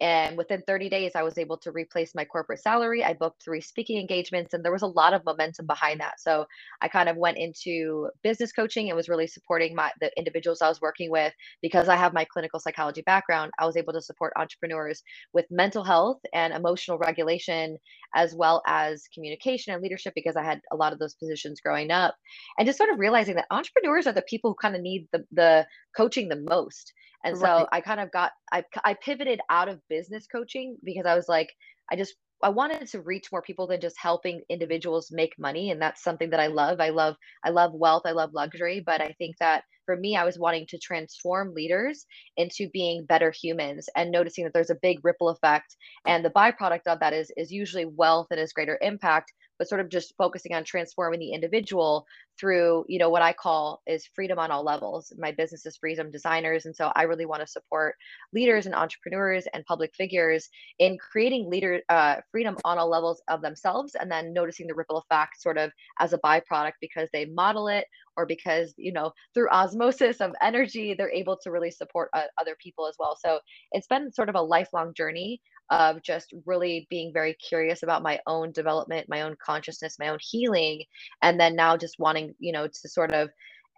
and 0.02 0.36
within 0.36 0.64
30 0.66 0.90
days, 0.90 1.12
I 1.16 1.22
was 1.22 1.38
able 1.38 1.58
to 1.58 1.72
replace 1.72 2.16
my 2.16 2.26
corporate 2.26 2.60
salary. 2.60 3.04
I 3.04 3.14
booked 3.14 3.44
three 3.44 3.62
speaking 3.62 4.00
engagements, 4.00 4.56
and 4.56 4.66
there 4.66 4.72
was 4.72 4.82
a 4.82 4.88
lot 4.88 5.14
of 5.14 5.24
momentum 5.24 5.68
behind 5.68 6.00
that. 6.00 6.20
So 6.20 6.46
I 6.82 6.88
kind 6.88 7.08
of 7.08 7.18
went 7.18 7.38
into 7.38 8.10
business 8.24 8.52
coaching 8.52 8.90
and 8.90 8.98
was 8.98 9.10
really 9.10 9.28
supporting 9.28 9.76
my 9.76 9.92
the 10.02 10.12
individuals 10.18 10.60
I 10.60 10.70
was 10.70 10.82
working 10.82 11.12
with 11.12 11.34
because 11.62 11.88
I 11.88 11.96
have 11.96 12.14
my 12.14 12.26
clinical 12.26 12.60
psychology 12.60 13.04
background. 13.04 13.52
I 13.60 13.68
was 13.68 13.78
able 13.78 13.94
to 13.94 14.02
support 14.02 14.34
entrepreneurs 14.38 15.04
with 15.34 15.46
mental 15.52 15.84
health 15.84 16.20
and 16.34 16.52
emotional 16.52 16.98
regulation, 16.98 17.78
as 18.14 18.36
well 18.36 18.62
as 18.68 19.08
communication 19.14 19.74
and 19.74 19.82
leadership 19.82 20.14
because 20.16 20.36
I 20.36 20.44
had 20.44 20.62
a 20.72 20.76
lot 20.76 20.94
of 20.94 21.00
those 21.00 21.16
positions 21.16 21.62
growing 21.62 21.92
up, 21.92 22.16
and 22.58 22.66
just 22.66 22.78
sort 22.78 22.90
of 22.90 23.00
realizing 23.00 23.36
that 23.36 23.48
entrepreneurs 23.52 24.08
are 24.08 24.14
the 24.14 24.22
people 24.24 24.52
who 24.52 24.56
kind 24.62 24.76
of 24.76 24.82
need 24.82 25.08
the 25.12 25.26
the 25.32 25.68
coaching 25.96 26.30
the 26.30 26.36
most 26.36 26.94
and 27.24 27.38
so. 27.38 27.68
I 27.72 27.82
kind 27.82 28.00
of 28.00 28.12
got 28.12 28.32
I 28.52 28.64
I 28.84 28.96
pivoted 28.96 29.42
out 29.50 29.70
of 29.70 29.80
business 29.90 30.28
coaching 30.28 30.78
because 30.84 31.06
I 31.06 31.16
was 31.16 31.28
like 31.28 31.50
I 31.92 31.96
just 31.96 32.16
I 32.44 32.50
wanted 32.50 32.88
to 32.88 33.02
reach 33.02 33.32
more 33.32 33.42
people 33.42 33.68
than 33.68 33.82
just 33.82 33.98
helping 34.00 34.42
individuals 34.50 35.12
make 35.12 35.38
money 35.40 35.72
and 35.72 35.82
that's 35.82 36.04
something 36.04 36.30
that 36.32 36.40
I 36.40 36.48
love. 36.48 36.80
I 36.80 36.90
love 36.90 37.16
I 37.44 37.50
love 37.50 37.74
wealth, 37.74 38.04
I 38.06 38.12
love 38.12 38.32
luxury, 38.34 38.82
but 38.86 39.02
I 39.02 39.14
think 39.18 39.38
that 39.40 39.64
for 39.86 39.96
me 39.96 40.16
I 40.16 40.26
was 40.26 40.40
wanting 40.40 40.66
to 40.68 40.80
transform 40.80 41.54
leaders 41.54 42.06
into 42.38 42.70
being 42.72 43.06
better 43.06 43.32
humans 43.32 43.90
and 43.96 44.12
noticing 44.12 44.44
that 44.46 44.54
there's 44.54 44.70
a 44.70 44.80
big 44.82 45.00
ripple 45.04 45.30
effect 45.30 45.76
and 46.06 46.24
the 46.24 46.30
byproduct 46.30 46.88
of 46.88 47.00
that 47.00 47.14
is 47.14 47.32
is 47.38 47.52
usually 47.52 47.86
wealth 47.86 48.28
and 48.32 48.40
is 48.40 48.54
greater 48.54 48.78
impact 48.82 49.34
but 49.62 49.70
sort 49.70 49.80
of 49.80 49.90
just 49.90 50.16
focusing 50.18 50.56
on 50.56 50.64
transforming 50.64 51.20
the 51.20 51.34
individual 51.34 52.08
through 52.40 52.84
you 52.90 52.98
know 52.98 53.12
what 53.12 53.22
i 53.22 53.32
call 53.32 53.80
is 53.86 54.10
freedom 54.16 54.40
on 54.40 54.50
all 54.50 54.64
levels. 54.64 55.14
My 55.20 55.32
business 55.32 55.68
is 55.68 55.78
freedom 55.78 56.10
designers 56.10 56.66
and 56.66 56.76
so 56.76 56.92
i 56.96 57.04
really 57.04 57.28
want 57.28 57.42
to 57.42 57.48
support 57.48 57.94
leaders 58.34 58.66
and 58.66 58.74
entrepreneurs 58.74 59.46
and 59.54 59.64
public 59.66 59.94
figures 59.94 60.50
in 60.80 60.98
creating 60.98 61.48
leader 61.48 61.82
uh, 61.90 62.16
freedom 62.32 62.58
on 62.66 62.80
all 62.80 62.90
levels 62.90 63.22
of 63.28 63.44
themselves 63.44 63.94
and 63.94 64.12
then 64.12 64.34
noticing 64.34 64.66
the 64.66 64.74
ripple 64.74 64.98
effect 64.98 65.40
sort 65.40 65.60
of 65.60 65.70
as 66.00 66.12
a 66.14 66.18
byproduct 66.18 66.74
because 66.82 67.08
they 67.14 67.26
model 67.26 67.68
it 67.68 67.86
or 68.18 68.26
because 68.26 68.74
you 68.78 68.92
know 68.92 69.12
through 69.36 69.50
osmosis 69.50 70.22
of 70.22 70.34
energy 70.42 70.96
they're 70.96 71.12
able 71.12 71.38
to 71.38 71.52
really 71.52 71.70
support 71.70 72.10
uh, 72.14 72.24
other 72.40 72.56
people 72.60 72.88
as 72.88 72.96
well. 72.98 73.16
So 73.24 73.40
it's 73.74 73.88
been 73.88 74.12
sort 74.12 74.30
of 74.30 74.36
a 74.36 74.42
lifelong 74.42 74.96
journey 74.96 75.40
of 75.72 76.04
just 76.04 76.34
really 76.46 76.86
being 76.90 77.12
very 77.14 77.34
curious 77.34 77.82
about 77.82 78.04
my 78.04 78.20
own 78.28 78.52
development, 78.52 79.10
my 79.10 79.22
own 79.22 79.36
consciousness, 79.44 79.98
my 80.00 80.10
own 80.10 80.20
healing, 80.22 80.84
and 81.22 81.40
then 81.40 81.56
now 81.56 81.78
just 81.78 81.98
wanting, 81.98 82.36
you 82.40 82.52
know, 82.52 82.68
to 82.68 82.90
sort 82.90 83.14
of 83.14 83.30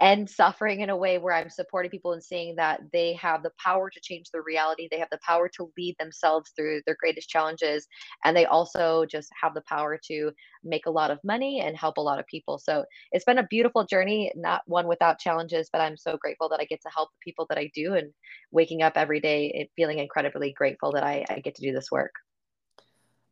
end 0.02 0.30
suffering 0.30 0.82
in 0.82 0.90
a 0.90 0.98
way 0.98 1.18
where 1.18 1.34
I'm 1.34 1.50
supporting 1.50 1.92
people 1.92 2.14
and 2.14 2.24
seeing 2.24 2.56
that 2.56 2.82
they 2.92 3.14
have 3.14 3.44
the 3.44 3.52
power 3.64 3.90
to 3.90 4.02
change 4.02 4.30
their 4.32 4.44
reality. 4.44 4.88
They 4.90 5.00
have 5.00 5.10
the 5.12 5.20
power 5.26 5.50
to 5.56 5.72
lead 5.78 5.96
themselves 6.00 6.52
through 6.56 6.82
their 6.86 6.98
greatest 7.00 7.30
challenges. 7.30 7.88
And 8.26 8.36
they 8.36 8.46
also 8.46 9.06
just 9.06 9.30
have 9.40 9.54
the 9.54 9.62
power 9.62 10.00
to 10.08 10.32
make 10.64 10.86
a 10.86 10.92
lot 10.92 11.12
of 11.12 11.20
money 11.24 11.62
and 11.62 11.78
help 11.78 11.98
a 11.98 12.02
lot 12.02 12.20
of 12.20 12.28
people. 12.28 12.58
So 12.58 12.84
it's 13.12 13.26
been 13.26 13.38
a 13.38 13.48
beautiful 13.48 13.86
journey, 13.86 14.32
not 14.36 14.62
one 14.66 14.88
without 14.88 15.20
challenges, 15.20 15.70
but 15.72 15.82
I'm 15.82 15.98
so 15.98 16.18
grateful 16.18 16.50
that 16.50 16.60
I 16.60 16.66
get 16.66 16.82
to 16.82 16.90
help 16.94 17.10
the 17.10 17.24
people 17.24 17.46
that 17.50 17.58
I 17.58 17.72
do 17.74 17.94
and 17.94 18.12
waking 18.52 18.82
up 18.82 18.94
every 18.96 19.20
day 19.20 19.52
and 19.58 19.68
feeling 19.76 20.00
incredibly 20.00 20.54
grateful 20.54 20.92
that 20.94 21.04
I, 21.04 21.26
I 21.30 21.40
get 21.40 21.56
to 21.56 21.62
do 21.62 21.72
this 21.72 21.92
work. 21.92 22.14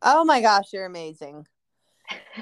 Oh 0.00 0.24
my 0.24 0.40
gosh, 0.40 0.72
you're 0.72 0.86
amazing 0.86 1.46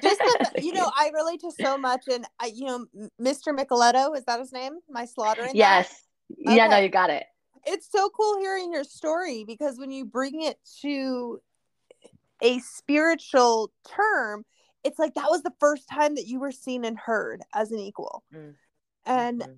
just 0.03 0.19
the, 0.19 0.51
you 0.63 0.73
know 0.73 0.91
i 0.97 1.11
relate 1.15 1.41
to 1.41 1.51
so 1.61 1.77
much 1.77 2.05
and 2.11 2.25
i 2.39 2.47
you 2.47 2.65
know 2.65 2.87
mr 3.21 3.57
micheletto 3.57 4.17
is 4.17 4.25
that 4.25 4.39
his 4.39 4.53
name 4.53 4.79
my 4.89 5.05
slaughtering 5.05 5.51
yes 5.55 6.05
okay. 6.47 6.57
yeah 6.57 6.67
no 6.67 6.79
you 6.79 6.89
got 6.89 7.11
it 7.11 7.25
it's 7.67 7.91
so 7.91 8.09
cool 8.11 8.39
hearing 8.39 8.73
your 8.73 8.85
story 8.85 9.45
because 9.47 9.79
when 9.79 9.91
you 9.91 10.05
bring 10.05 10.43
it 10.43 10.59
to 10.81 11.41
a 12.43 12.59
spiritual 12.61 13.71
term 13.87 14.45
it's 14.83 14.99
like 14.99 15.15
that 15.15 15.29
was 15.29 15.43
the 15.43 15.53
first 15.61 15.89
time 15.89 16.15
that 16.15 16.27
you 16.27 16.41
were 16.41 16.53
seen 16.53 16.85
and 16.85 16.99
heard 16.99 17.43
as 17.55 17.71
an 17.71 17.79
equal 17.79 18.23
mm. 18.35 18.55
and 19.07 19.41
mm-hmm. 19.43 19.53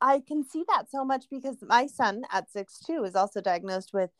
i 0.00 0.20
can 0.26 0.44
see 0.48 0.64
that 0.68 0.90
so 0.90 1.04
much 1.04 1.24
because 1.30 1.56
my 1.62 1.86
son 1.86 2.22
at 2.32 2.50
six 2.50 2.78
two 2.78 3.04
is 3.04 3.16
also 3.16 3.40
diagnosed 3.40 3.92
with 3.92 4.10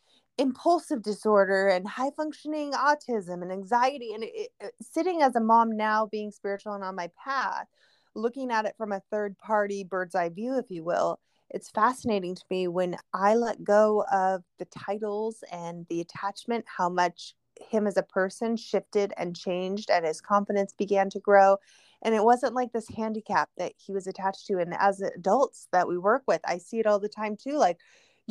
impulsive 0.40 1.02
disorder 1.02 1.68
and 1.68 1.86
high 1.86 2.10
functioning 2.16 2.72
autism 2.72 3.42
and 3.42 3.52
anxiety 3.52 4.14
and 4.14 4.24
it, 4.24 4.48
it, 4.58 4.72
sitting 4.80 5.20
as 5.20 5.36
a 5.36 5.40
mom 5.40 5.76
now 5.76 6.06
being 6.06 6.30
spiritual 6.30 6.72
and 6.72 6.82
on 6.82 6.96
my 6.96 7.10
path 7.22 7.66
looking 8.14 8.50
at 8.50 8.64
it 8.64 8.74
from 8.78 8.90
a 8.90 9.02
third 9.10 9.36
party 9.36 9.84
bird's 9.84 10.14
eye 10.14 10.30
view 10.30 10.56
if 10.56 10.64
you 10.70 10.82
will 10.82 11.20
it's 11.50 11.68
fascinating 11.68 12.34
to 12.34 12.44
me 12.48 12.66
when 12.66 12.96
i 13.12 13.34
let 13.34 13.62
go 13.62 14.02
of 14.10 14.42
the 14.58 14.64
titles 14.64 15.44
and 15.52 15.84
the 15.90 16.00
attachment 16.00 16.64
how 16.66 16.88
much 16.88 17.34
him 17.68 17.86
as 17.86 17.98
a 17.98 18.02
person 18.02 18.56
shifted 18.56 19.12
and 19.18 19.36
changed 19.36 19.90
and 19.90 20.06
his 20.06 20.22
confidence 20.22 20.72
began 20.72 21.10
to 21.10 21.20
grow 21.20 21.58
and 22.00 22.14
it 22.14 22.24
wasn't 22.24 22.54
like 22.54 22.72
this 22.72 22.88
handicap 22.88 23.50
that 23.58 23.74
he 23.76 23.92
was 23.92 24.06
attached 24.06 24.46
to 24.46 24.56
and 24.58 24.74
as 24.78 25.02
adults 25.02 25.68
that 25.70 25.86
we 25.86 25.98
work 25.98 26.22
with 26.26 26.40
i 26.46 26.56
see 26.56 26.78
it 26.78 26.86
all 26.86 26.98
the 26.98 27.10
time 27.10 27.36
too 27.36 27.58
like 27.58 27.76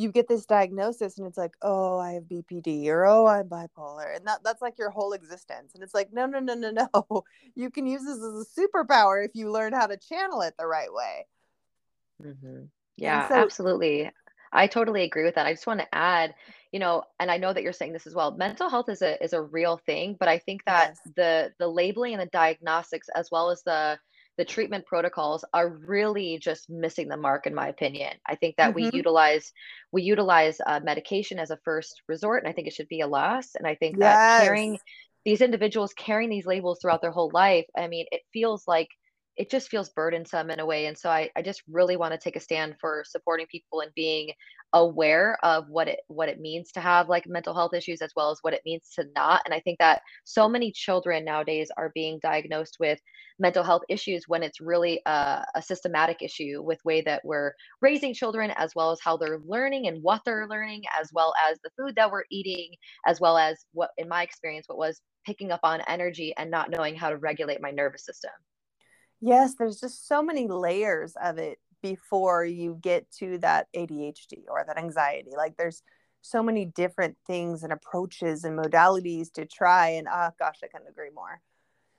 you 0.00 0.10
get 0.10 0.28
this 0.28 0.46
diagnosis 0.46 1.18
and 1.18 1.26
it's 1.26 1.36
like, 1.36 1.52
oh, 1.62 1.98
I 1.98 2.12
have 2.12 2.24
BPD 2.24 2.86
or 2.86 3.04
oh, 3.04 3.26
I'm 3.26 3.48
bipolar. 3.48 4.16
And 4.16 4.26
that, 4.26 4.42
that's 4.42 4.62
like 4.62 4.78
your 4.78 4.90
whole 4.90 5.12
existence. 5.12 5.72
And 5.74 5.82
it's 5.82 5.94
like, 5.94 6.12
no, 6.12 6.26
no, 6.26 6.38
no, 6.38 6.54
no, 6.54 6.70
no. 6.70 7.24
You 7.54 7.70
can 7.70 7.86
use 7.86 8.02
this 8.02 8.16
as 8.16 8.22
a 8.22 8.60
superpower 8.60 9.24
if 9.24 9.32
you 9.34 9.50
learn 9.50 9.72
how 9.72 9.86
to 9.86 9.96
channel 9.96 10.40
it 10.40 10.54
the 10.58 10.66
right 10.66 10.92
way. 10.92 11.26
Mm-hmm. 12.22 12.64
Yeah, 12.96 13.28
so, 13.28 13.34
absolutely. 13.34 14.10
I 14.52 14.66
totally 14.66 15.02
agree 15.02 15.24
with 15.24 15.34
that. 15.34 15.46
I 15.46 15.52
just 15.52 15.66
want 15.66 15.80
to 15.80 15.94
add, 15.94 16.34
you 16.72 16.78
know, 16.78 17.04
and 17.18 17.30
I 17.30 17.36
know 17.36 17.52
that 17.52 17.62
you're 17.62 17.72
saying 17.72 17.92
this 17.92 18.06
as 18.06 18.14
well. 18.14 18.32
Mental 18.32 18.68
health 18.68 18.88
is 18.88 19.02
a 19.02 19.22
is 19.22 19.32
a 19.32 19.42
real 19.42 19.76
thing, 19.76 20.16
but 20.18 20.28
I 20.28 20.38
think 20.38 20.64
that 20.64 20.90
yes. 20.90 21.12
the 21.16 21.52
the 21.58 21.68
labeling 21.68 22.14
and 22.14 22.22
the 22.22 22.26
diagnostics 22.26 23.08
as 23.14 23.30
well 23.30 23.50
as 23.50 23.62
the 23.62 23.98
the 24.40 24.44
treatment 24.46 24.86
protocols 24.86 25.44
are 25.52 25.68
really 25.68 26.38
just 26.38 26.70
missing 26.70 27.08
the 27.08 27.16
mark 27.16 27.46
in 27.46 27.54
my 27.54 27.68
opinion 27.68 28.10
i 28.26 28.34
think 28.34 28.56
that 28.56 28.74
mm-hmm. 28.74 28.86
we 28.86 28.90
utilize 28.94 29.52
we 29.92 30.00
utilize 30.00 30.56
uh, 30.66 30.80
medication 30.82 31.38
as 31.38 31.50
a 31.50 31.58
first 31.62 32.00
resort 32.08 32.42
and 32.42 32.50
i 32.50 32.54
think 32.54 32.66
it 32.66 32.72
should 32.72 32.88
be 32.88 33.02
a 33.02 33.06
last 33.06 33.54
and 33.54 33.66
i 33.66 33.74
think 33.74 33.96
yes. 33.98 34.14
that 34.16 34.42
carrying 34.42 34.78
these 35.26 35.42
individuals 35.42 35.92
carrying 35.92 36.30
these 36.30 36.46
labels 36.46 36.78
throughout 36.80 37.02
their 37.02 37.12
whole 37.12 37.30
life 37.34 37.66
i 37.76 37.86
mean 37.86 38.06
it 38.10 38.22
feels 38.32 38.64
like 38.66 38.88
it 39.36 39.50
just 39.50 39.70
feels 39.70 39.88
burdensome 39.88 40.50
in 40.50 40.60
a 40.60 40.66
way. 40.66 40.84
And 40.84 40.98
so 40.98 41.08
I, 41.08 41.30
I 41.34 41.40
just 41.40 41.62
really 41.66 41.96
want 41.96 42.12
to 42.12 42.18
take 42.18 42.36
a 42.36 42.40
stand 42.40 42.74
for 42.78 43.04
supporting 43.06 43.46
people 43.46 43.80
and 43.80 43.90
being 43.94 44.28
aware 44.72 45.36
of 45.42 45.68
what 45.68 45.88
it 45.88 46.00
what 46.06 46.28
it 46.28 46.40
means 46.40 46.70
to 46.72 46.80
have 46.80 47.08
like 47.08 47.26
mental 47.26 47.54
health 47.54 47.74
issues 47.74 48.00
as 48.02 48.12
well 48.14 48.30
as 48.30 48.38
what 48.42 48.54
it 48.54 48.62
means 48.64 48.90
to 48.94 49.04
not. 49.16 49.42
And 49.44 49.52
I 49.52 49.60
think 49.60 49.78
that 49.78 50.02
so 50.24 50.48
many 50.48 50.70
children 50.70 51.24
nowadays 51.24 51.70
are 51.76 51.90
being 51.94 52.20
diagnosed 52.22 52.76
with 52.78 53.00
mental 53.38 53.64
health 53.64 53.82
issues 53.88 54.24
when 54.28 54.42
it's 54.42 54.60
really 54.60 55.00
a, 55.06 55.44
a 55.54 55.62
systematic 55.62 56.22
issue 56.22 56.62
with 56.62 56.78
way 56.84 57.00
that 57.00 57.22
we're 57.24 57.52
raising 57.80 58.14
children 58.14 58.52
as 58.56 58.72
well 58.76 58.92
as 58.92 59.00
how 59.02 59.16
they're 59.16 59.40
learning 59.46 59.88
and 59.88 60.02
what 60.02 60.20
they're 60.24 60.46
learning, 60.46 60.82
as 61.00 61.10
well 61.12 61.32
as 61.50 61.58
the 61.64 61.70
food 61.76 61.96
that 61.96 62.10
we're 62.10 62.24
eating, 62.30 62.70
as 63.06 63.20
well 63.20 63.36
as 63.36 63.64
what 63.72 63.90
in 63.98 64.08
my 64.08 64.22
experience, 64.22 64.68
what 64.68 64.78
was 64.78 65.00
picking 65.26 65.50
up 65.50 65.60
on 65.62 65.80
energy 65.88 66.32
and 66.36 66.50
not 66.50 66.70
knowing 66.70 66.94
how 66.94 67.08
to 67.08 67.16
regulate 67.16 67.60
my 67.60 67.70
nervous 67.70 68.04
system. 68.04 68.30
Yes, 69.20 69.54
there's 69.58 69.80
just 69.80 70.06
so 70.06 70.22
many 70.22 70.48
layers 70.48 71.14
of 71.22 71.38
it 71.38 71.58
before 71.82 72.44
you 72.44 72.78
get 72.80 73.10
to 73.18 73.38
that 73.38 73.66
ADHD 73.74 74.44
or 74.48 74.64
that 74.66 74.78
anxiety. 74.78 75.32
Like 75.36 75.56
there's 75.56 75.82
so 76.22 76.42
many 76.42 76.64
different 76.64 77.16
things 77.26 77.62
and 77.62 77.72
approaches 77.72 78.44
and 78.44 78.58
modalities 78.58 79.32
to 79.32 79.46
try. 79.46 79.90
And 79.90 80.06
oh 80.10 80.30
gosh, 80.38 80.58
I 80.62 80.66
couldn't 80.66 80.88
agree 80.88 81.10
more. 81.14 81.40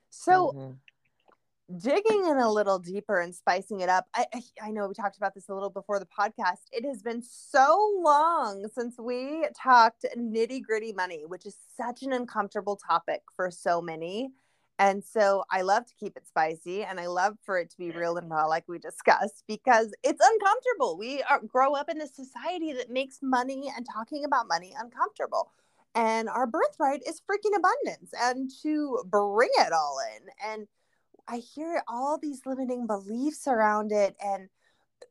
So 0.09 0.53
mm-hmm. 0.55 1.77
digging 1.77 2.27
in 2.27 2.37
a 2.37 2.51
little 2.51 2.79
deeper 2.79 3.19
and 3.19 3.33
spicing 3.33 3.79
it 3.79 3.89
up, 3.89 4.05
I, 4.13 4.25
I 4.61 4.71
know 4.71 4.87
we 4.87 4.93
talked 4.93 5.17
about 5.17 5.33
this 5.33 5.49
a 5.49 5.53
little 5.53 5.69
before 5.69 5.99
the 5.99 6.07
podcast. 6.07 6.59
It 6.71 6.85
has 6.85 7.01
been 7.01 7.23
so 7.23 7.99
long 8.03 8.67
since 8.73 8.95
we 8.99 9.47
talked 9.61 10.05
nitty 10.17 10.63
gritty 10.63 10.93
money, 10.93 11.23
which 11.25 11.45
is 11.45 11.55
such 11.75 12.03
an 12.03 12.13
uncomfortable 12.13 12.75
topic 12.75 13.21
for 13.35 13.49
so 13.49 13.81
many. 13.81 14.31
And 14.81 15.03
so 15.03 15.43
I 15.51 15.61
love 15.61 15.85
to 15.85 15.93
keep 15.93 16.17
it 16.17 16.27
spicy 16.27 16.83
and 16.83 16.99
I 16.99 17.05
love 17.05 17.37
for 17.43 17.59
it 17.59 17.69
to 17.69 17.77
be 17.77 17.91
real 17.91 18.17
and 18.17 18.27
raw, 18.27 18.47
like 18.47 18.67
we 18.67 18.79
discussed, 18.79 19.43
because 19.47 19.93
it's 20.01 20.19
uncomfortable. 20.19 20.97
We 20.97 21.21
are, 21.29 21.39
grow 21.39 21.75
up 21.75 21.87
in 21.87 22.01
a 22.01 22.07
society 22.07 22.73
that 22.73 22.89
makes 22.89 23.19
money 23.21 23.71
and 23.77 23.85
talking 23.85 24.25
about 24.25 24.47
money 24.47 24.73
uncomfortable. 24.75 25.51
And 25.93 26.27
our 26.29 26.47
birthright 26.47 27.03
is 27.07 27.21
freaking 27.21 27.55
abundance 27.55 28.11
and 28.19 28.49
to 28.63 29.03
bring 29.05 29.51
it 29.59 29.71
all 29.71 29.99
in. 30.15 30.29
And 30.43 30.67
I 31.27 31.37
hear 31.37 31.83
all 31.87 32.17
these 32.17 32.41
limiting 32.47 32.87
beliefs 32.87 33.45
around 33.45 33.91
it. 33.91 34.15
And 34.19 34.49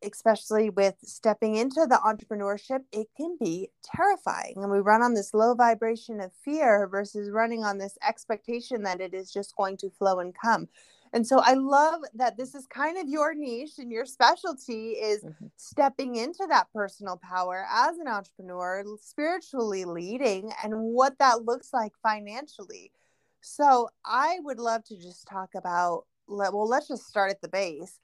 especially 0.03 0.71
with 0.71 0.95
stepping 1.03 1.57
into 1.57 1.87
the 1.87 2.01
entrepreneurship, 2.05 2.81
it 2.93 3.09
can 3.17 3.37
be 3.41 3.71
terrifying. 3.83 4.55
And 4.57 4.71
we 4.71 4.81
run 4.81 5.03
on 5.03 5.15
this 5.15 5.35
low 5.35 5.55
vibration 5.55 6.21
of 6.21 6.33
fear 6.45 6.87
versus 6.87 7.31
running 7.31 7.65
on 7.65 7.79
this 7.79 7.97
expectation 8.07 8.83
that 8.85 9.01
it 9.01 9.15
is 9.15 9.33
just 9.33 9.57
going 9.57 9.77
to 9.79 9.91
flow 9.91 10.21
and 10.21 10.35
come. 10.35 10.69
And 11.13 11.27
so 11.27 11.41
I 11.41 11.55
love 11.55 12.03
that 12.15 12.37
this 12.37 12.55
is 12.55 12.67
kind 12.67 12.97
of 12.97 13.09
your 13.09 13.35
niche 13.35 13.79
and 13.79 13.91
your 13.91 14.07
specialty 14.07 14.91
is 14.93 15.25
mm-hmm. 15.25 15.47
stepping 15.57 16.17
into 16.17 16.47
that 16.49 16.69
personal 16.73 17.17
power 17.17 17.67
as 17.71 17.99
an 17.99 18.07
entrepreneur, 18.07 18.85
spiritually 19.01 19.85
leading, 19.85 20.53
and 20.63 20.75
what 20.75 21.19
that 21.19 21.45
looks 21.45 21.73
like 21.73 21.93
financially. 22.03 22.93
So 23.41 23.89
I 24.05 24.39
would 24.43 24.61
love 24.61 24.85
to 24.85 24.97
just 24.97 25.27
talk 25.27 25.51
about, 25.57 26.05
well, 26.29 26.69
let's 26.69 26.87
just 26.87 27.09
start 27.09 27.33
at 27.33 27.41
the 27.41 27.49
base 27.49 27.99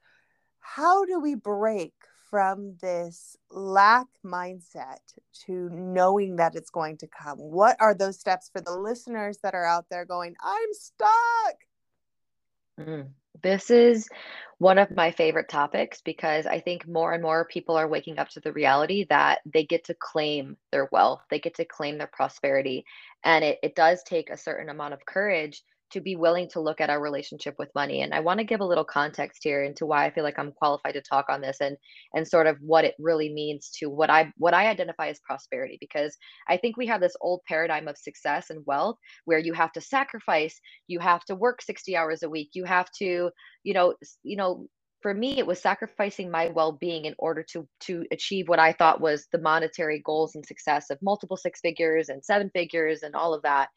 how 0.59 1.05
do 1.05 1.19
we 1.19 1.35
break 1.35 1.93
from 2.29 2.75
this 2.81 3.37
lack 3.49 4.07
mindset 4.25 4.99
to 5.45 5.69
knowing 5.69 6.35
that 6.37 6.55
it's 6.55 6.69
going 6.69 6.97
to 6.97 7.07
come? 7.07 7.37
What 7.37 7.77
are 7.79 7.93
those 7.93 8.19
steps 8.19 8.49
for 8.51 8.61
the 8.61 8.75
listeners 8.75 9.39
that 9.43 9.53
are 9.53 9.65
out 9.65 9.85
there 9.89 10.05
going, 10.05 10.35
I'm 10.43 10.73
stuck? 10.73 11.55
Mm. 12.79 13.07
This 13.43 13.69
is 13.69 14.09
one 14.57 14.79
of 14.79 14.95
my 14.95 15.11
favorite 15.11 15.47
topics 15.47 16.01
because 16.01 16.47
I 16.47 16.59
think 16.59 16.87
more 16.87 17.13
and 17.13 17.21
more 17.21 17.45
people 17.45 17.75
are 17.75 17.87
waking 17.87 18.17
up 18.17 18.29
to 18.29 18.39
the 18.39 18.51
reality 18.51 19.05
that 19.09 19.39
they 19.45 19.63
get 19.63 19.85
to 19.85 19.93
claim 19.93 20.57
their 20.71 20.89
wealth, 20.91 21.21
they 21.29 21.39
get 21.39 21.55
to 21.55 21.65
claim 21.65 21.97
their 21.97 22.09
prosperity. 22.11 22.83
And 23.23 23.43
it, 23.43 23.59
it 23.61 23.75
does 23.75 24.01
take 24.03 24.29
a 24.29 24.37
certain 24.37 24.69
amount 24.69 24.95
of 24.95 25.05
courage 25.05 25.61
to 25.91 26.01
be 26.01 26.15
willing 26.15 26.49
to 26.49 26.59
look 26.59 26.81
at 26.81 26.89
our 26.89 27.01
relationship 27.01 27.55
with 27.57 27.73
money 27.75 28.01
and 28.01 28.13
i 28.13 28.19
want 28.19 28.39
to 28.39 28.45
give 28.45 28.61
a 28.61 28.65
little 28.65 28.83
context 28.83 29.41
here 29.43 29.63
into 29.63 29.85
why 29.85 30.05
i 30.05 30.11
feel 30.11 30.23
like 30.23 30.37
i'm 30.39 30.51
qualified 30.51 30.93
to 30.93 31.01
talk 31.01 31.25
on 31.29 31.41
this 31.41 31.57
and 31.61 31.77
and 32.13 32.27
sort 32.27 32.47
of 32.47 32.57
what 32.61 32.85
it 32.85 32.95
really 32.99 33.33
means 33.33 33.69
to 33.69 33.89
what 33.89 34.09
i 34.09 34.31
what 34.37 34.53
i 34.53 34.67
identify 34.67 35.07
as 35.07 35.19
prosperity 35.19 35.77
because 35.79 36.17
i 36.47 36.57
think 36.57 36.77
we 36.77 36.87
have 36.87 37.01
this 37.01 37.15
old 37.21 37.41
paradigm 37.47 37.87
of 37.87 37.97
success 37.97 38.49
and 38.49 38.63
wealth 38.65 38.97
where 39.25 39.39
you 39.39 39.53
have 39.53 39.71
to 39.71 39.81
sacrifice 39.81 40.59
you 40.87 40.99
have 40.99 41.23
to 41.25 41.35
work 41.35 41.61
60 41.61 41.95
hours 41.95 42.23
a 42.23 42.29
week 42.29 42.49
you 42.53 42.65
have 42.65 42.91
to 42.99 43.29
you 43.63 43.73
know 43.73 43.95
you 44.23 44.37
know 44.37 44.67
for 45.01 45.13
me 45.13 45.37
it 45.37 45.45
was 45.45 45.61
sacrificing 45.61 46.29
my 46.31 46.47
well-being 46.49 47.05
in 47.05 47.15
order 47.19 47.43
to 47.43 47.67
to 47.79 48.03
achieve 48.11 48.47
what 48.47 48.59
i 48.59 48.71
thought 48.73 49.01
was 49.01 49.27
the 49.31 49.39
monetary 49.39 50.01
goals 50.05 50.35
and 50.35 50.45
success 50.45 50.89
of 50.89 50.97
multiple 51.01 51.37
six 51.37 51.59
figures 51.61 52.09
and 52.09 52.23
seven 52.23 52.49
figures 52.53 53.03
and 53.03 53.15
all 53.15 53.33
of 53.33 53.41
that 53.43 53.69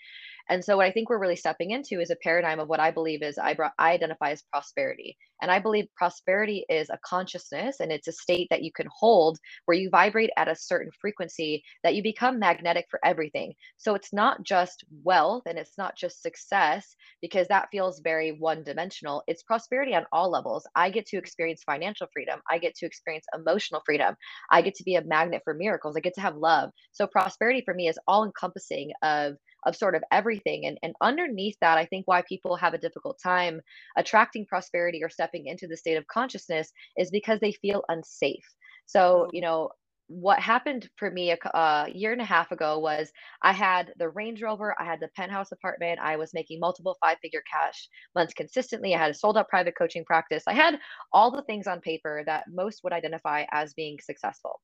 and 0.49 0.65
so 0.65 0.77
what 0.77 0.87
I 0.87 0.93
think 0.93 1.09
we're 1.11 1.19
really 1.19 1.37
stepping 1.37 1.71
into 1.71 2.01
is 2.01 2.11
a 2.11 2.17
paradigm 2.17 2.61
of 2.61 2.69
what 2.69 2.81
I 2.81 2.91
believe 2.91 3.23
is 3.23 3.39
I, 3.39 3.57
I 3.79 3.93
identify 3.93 4.31
as 4.31 4.43
prosperity. 4.53 5.17
And 5.43 5.51
I 5.51 5.59
believe 5.59 5.87
prosperity 5.97 6.65
is 6.69 6.91
a 6.91 6.99
consciousness 7.05 7.81
and 7.81 7.93
it's 7.93 8.09
a 8.09 8.13
state 8.13 8.49
that 8.51 8.63
you 8.63 8.73
can 8.73 8.87
hold 8.95 9.39
where 9.67 9.77
you 9.77 9.91
vibrate 9.91 10.31
at 10.37 10.49
a 10.49 10.57
certain 10.57 10.91
frequency 11.01 11.63
that 11.83 11.95
you 11.95 12.03
become 12.03 12.39
magnetic 12.39 12.87
for 12.91 13.01
everything. 13.05 13.55
So 13.77 13.95
it's 13.95 14.13
not 14.13 14.43
just 14.45 14.85
wealth 15.05 15.43
and 15.47 15.59
it's 15.59 15.77
not 15.79 15.97
just 15.97 16.23
success 16.23 16.95
because 17.21 17.49
that 17.49 17.69
feels 17.73 18.01
very 18.01 18.33
one 18.33 18.63
dimensional. 18.65 19.23
It's 19.27 19.43
prosperity 19.43 19.95
on 19.95 20.07
all 20.13 20.31
levels. 20.31 20.67
I 20.77 20.91
get 20.91 21.07
to 21.09 21.19
experience 21.19 21.63
financial 21.65 22.07
freedom. 22.13 22.41
I 22.51 22.59
get 22.59 22.75
to 22.77 22.87
experience 22.87 23.27
emotional 23.35 23.83
freedom. 23.85 24.15
I 24.51 24.63
get 24.63 24.75
to 24.77 24.85
be 24.85 24.97
a 24.97 25.05
magnet 25.05 25.43
for 25.45 25.55
miracles. 25.55 25.97
I 25.97 26.01
get 26.01 26.15
to 26.15 26.21
have 26.23 26.37
love. 26.37 26.71
So 26.93 27.07
prosperity 27.07 27.63
for 27.65 27.75
me 27.75 27.89
is 27.89 27.99
all 28.09 28.25
encompassing 28.25 28.93
of 29.03 29.35
of 29.65 29.77
sort 29.77 29.95
of 29.95 30.03
everything. 30.11 30.67
And, 30.67 30.79
and 30.83 30.95
underneath 31.01 31.57
that, 31.61 31.79
I 31.79 31.87
think 31.87 32.07
why 32.07 32.23
people 32.29 32.57
have 32.57 32.75
a 32.75 32.79
difficult 32.79 33.19
time 33.23 33.61
attracting 33.97 34.47
prosperity 34.47 35.03
or 35.03 35.09
stepping 35.09 35.47
into 35.47 35.67
the 35.67 35.77
state 35.77 35.97
of 35.97 36.07
consciousness 36.07 36.73
is 36.97 37.11
because 37.11 37.41
they 37.41 37.53
feel 37.53 37.85
unsafe. 37.89 38.47
So, 38.87 39.01
mm-hmm. 39.01 39.37
you 39.37 39.43
know, 39.43 39.71
what 40.11 40.41
happened 40.41 40.91
for 40.97 41.09
me 41.09 41.31
a, 41.31 41.39
a, 41.45 41.57
uh, 41.57 41.87
year 41.95 42.11
and 42.11 42.21
a 42.21 42.25
half 42.25 42.51
ago 42.51 42.81
was 42.81 43.13
I 43.43 43.53
had 43.53 43.93
the 43.97 44.09
Range 44.09 44.43
Rover, 44.43 44.75
I 44.77 44.85
had 44.85 44.99
the 44.99 45.09
penthouse 45.17 45.53
apartment, 45.53 46.01
I 46.03 46.17
was 46.17 46.35
making 46.35 46.59
multiple 46.59 46.99
five 47.01 47.19
figure 47.23 47.45
cash 47.49 47.89
months 48.17 48.35
consistently. 48.35 48.93
I 48.93 48.99
had 48.99 49.13
a 49.13 49.15
sold 49.15 49.39
out 49.39 49.49
private 49.49 49.79
coaching 49.79 50.05
practice. 50.05 50.43
I 50.49 50.55
had 50.55 50.81
all 51.13 51.31
the 51.31 51.43
things 51.43 51.69
on 51.69 51.81
paper 51.81 52.25
that 52.27 52.47
most 52.51 52.83
would 52.83 52.93
identify 52.93 53.45
as 53.53 53.73
being 53.75 53.99
successful. 54.03 54.61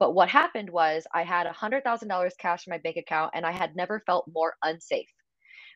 But 0.00 0.14
what 0.14 0.28
happened 0.28 0.68
was 0.68 1.06
I 1.14 1.22
had 1.22 1.46
a 1.46 1.52
$100,000 1.52 2.36
cash 2.38 2.66
in 2.66 2.72
my 2.72 2.78
bank 2.78 2.96
account 2.96 3.30
and 3.34 3.46
I 3.46 3.52
had 3.52 3.76
never 3.76 4.02
felt 4.04 4.26
more 4.34 4.54
unsafe 4.64 5.12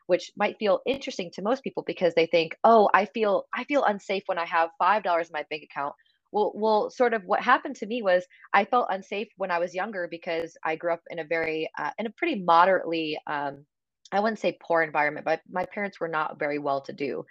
which 0.07 0.31
might 0.35 0.57
feel 0.59 0.81
interesting 0.85 1.31
to 1.31 1.41
most 1.41 1.63
people 1.63 1.81
because 1.87 2.13
they 2.13 2.25
think, 2.25 2.57
"Oh, 2.65 2.89
I 2.93 3.05
feel 3.05 3.45
I 3.53 3.63
feel 3.63 3.85
unsafe 3.85 4.23
when 4.25 4.37
I 4.37 4.45
have 4.45 4.69
$5 4.77 5.29
in 5.29 5.33
my 5.33 5.45
bank 5.49 5.63
account." 5.63 5.95
Well 6.33 6.53
well 6.55 6.91
sort 6.91 7.15
of 7.15 7.23
what 7.25 7.41
happened 7.41 7.77
to 7.77 7.87
me 7.87 8.03
was 8.03 8.25
i 8.53 8.65
felt 8.65 8.87
unsafe 8.91 9.29
when 9.37 9.51
i 9.51 9.59
was 9.59 9.75
younger 9.75 10.07
because 10.11 10.57
i 10.65 10.75
grew 10.75 10.93
up 10.93 11.03
in 11.11 11.19
a 11.19 11.25
very 11.25 11.69
uh, 11.79 11.91
in 11.99 12.07
a 12.07 12.11
pretty 12.11 12.43
moderately 12.43 13.19
um, 13.27 13.65
I 14.13 14.21
wouldn't 14.21 14.39
say 14.39 14.57
poor 14.61 14.83
environment, 14.83 15.25
but 15.25 15.41
my 15.51 15.65
parents 15.65 15.99
were 15.99 16.09
not 16.09 16.39
very 16.39 16.59
well 16.59 16.81
to 16.81 16.93
do. 16.93 17.25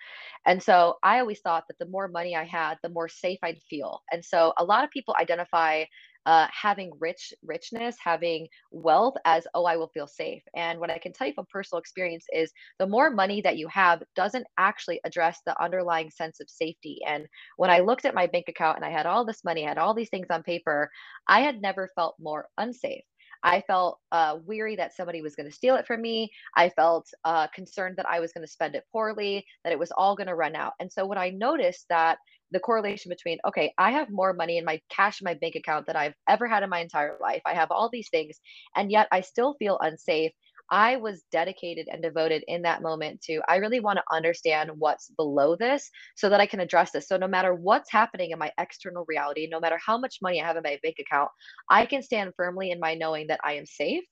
And 0.47 0.62
so 0.62 0.97
I 1.02 1.21
always 1.21 1.40
thought 1.40 1.64
that 1.68 1.78
the 1.80 1.87
more 1.90 2.09
money 2.09 2.37
I 2.37 2.44
had, 2.44 2.78
the 2.82 2.90
more 2.90 3.09
safe 3.09 3.38
I'd 3.42 3.62
feel. 3.71 4.02
And 4.12 4.25
so 4.25 4.52
a 4.59 4.64
lot 4.64 4.85
of 4.85 4.90
people 4.90 5.16
identify 5.21 5.85
uh, 6.26 6.47
having 6.50 6.93
rich 7.00 7.33
richness, 7.45 7.97
having 8.02 8.49
wealth 8.71 9.14
as 9.25 9.47
oh 9.55 9.64
I 9.64 9.76
will 9.76 9.88
feel 9.88 10.07
safe. 10.07 10.43
And 10.55 10.79
what 10.79 10.91
I 10.91 10.99
can 10.99 11.12
tell 11.12 11.26
you 11.26 11.35
from 11.35 11.47
personal 11.50 11.81
experience 11.81 12.26
is 12.33 12.52
the 12.79 12.87
more 12.87 13.11
money 13.11 13.41
that 13.43 13.57
you 13.57 13.69
have 13.69 14.02
doesn't 14.14 14.47
actually 14.59 15.00
address 15.05 15.41
the 15.45 15.61
underlying 15.62 16.11
sense 16.11 16.41
of 16.41 16.50
safety. 16.50 17.00
And 17.07 17.26
when 17.57 17.71
I 17.71 17.81
looked 17.81 18.05
at 18.05 18.14
my 18.14 18.26
bank 18.26 18.47
account 18.49 18.76
and 18.76 18.85
I 18.85 18.91
had 18.91 19.07
all 19.07 19.25
this 19.25 19.45
money, 19.45 19.64
I 19.64 19.69
had 19.69 19.79
all 19.79 19.95
these 19.95 20.11
things 20.11 20.29
on 20.31 20.43
paper, 20.43 20.91
I 21.26 21.41
had 21.41 21.61
never 21.61 21.91
felt 21.95 22.17
more 22.21 22.49
unsafe. 22.59 23.05
I 23.42 23.62
felt 23.62 23.99
uh, 24.12 24.38
weary 24.46 24.76
that 24.76 24.94
somebody 24.94 25.22
was 25.22 25.37
going 25.37 25.49
to 25.49 25.54
steal 25.54 25.76
it 25.76 25.87
from 25.87 26.02
me. 26.02 26.30
I 26.56 26.70
felt 26.70 27.08
uh, 27.25 27.49
concerned 27.54 27.96
that 27.96 28.08
I 28.08 28.20
was 28.20 28.32
going 28.32 28.46
to 28.46 28.52
spend 28.52 28.75
it 28.75 28.84
poorly, 28.92 29.44
that 29.64 29.72
it 29.72 29.78
was 29.78 29.92
all 29.92 30.16
going 30.16 30.28
to 30.28 30.34
run 30.34 30.56
out. 30.56 30.75
And 30.80 30.92
so 30.92 31.06
when 31.06 31.18
I 31.18 31.30
noticed 31.30 31.87
that 31.88 32.18
the 32.52 32.61
correlation 32.61 33.11
between, 33.11 33.38
okay, 33.49 33.72
I 33.78 33.92
have 33.92 34.11
more 34.11 34.32
money 34.34 34.58
in 34.58 34.64
my 34.64 34.80
cash 34.90 35.20
in 35.20 35.25
my 35.25 35.34
bank 35.34 35.56
account 35.56 35.87
than 35.87 35.96
I've 35.96 36.14
ever 36.28 36.46
had 36.49 36.62
in 36.62 36.70
my 36.70 36.80
entire 36.80 37.18
life, 37.20 37.42
I 37.46 37.54
have 37.54 37.70
all 37.70 37.88
these 37.92 38.11
things, 38.11 38.38
and 38.76 38.90
yet 38.90 39.08
I 39.12 39.22
still 39.22 39.54
feel 39.58 39.78
unsafe. 39.80 40.32
I 40.71 40.97
was 40.97 41.23
dedicated 41.31 41.88
and 41.90 42.02
devoted 42.02 42.45
in 42.49 42.62
that 42.62 42.83
moment 42.83 43.21
to, 43.23 43.40
I 43.49 43.57
really 43.57 43.81
want 43.81 43.99
to 43.99 44.14
understand 44.14 44.71
what's 44.78 45.11
below 45.16 45.57
this 45.57 45.90
so 46.16 46.28
that 46.28 46.40
I 46.40 46.47
can 46.47 46.61
address 46.61 46.92
this. 46.92 47.09
So, 47.09 47.16
no 47.16 47.28
matter 47.28 47.54
what's 47.54 47.90
happening 47.90 48.31
in 48.31 48.38
my 48.38 48.52
external 48.59 49.04
reality, 49.07 49.49
no 49.50 49.61
matter 49.61 49.78
how 49.85 49.99
much 49.99 50.19
money 50.23 50.40
I 50.40 50.47
have 50.47 50.57
in 50.57 50.62
my 50.64 50.78
bank 50.83 50.97
account, 51.00 51.31
I 51.69 51.87
can 51.87 52.02
stand 52.02 52.33
firmly 52.37 52.71
in 52.71 52.81
my 52.81 52.95
knowing 52.95 53.26
that 53.28 53.40
I 53.45 53.54
am 53.54 53.66
safe 53.66 54.04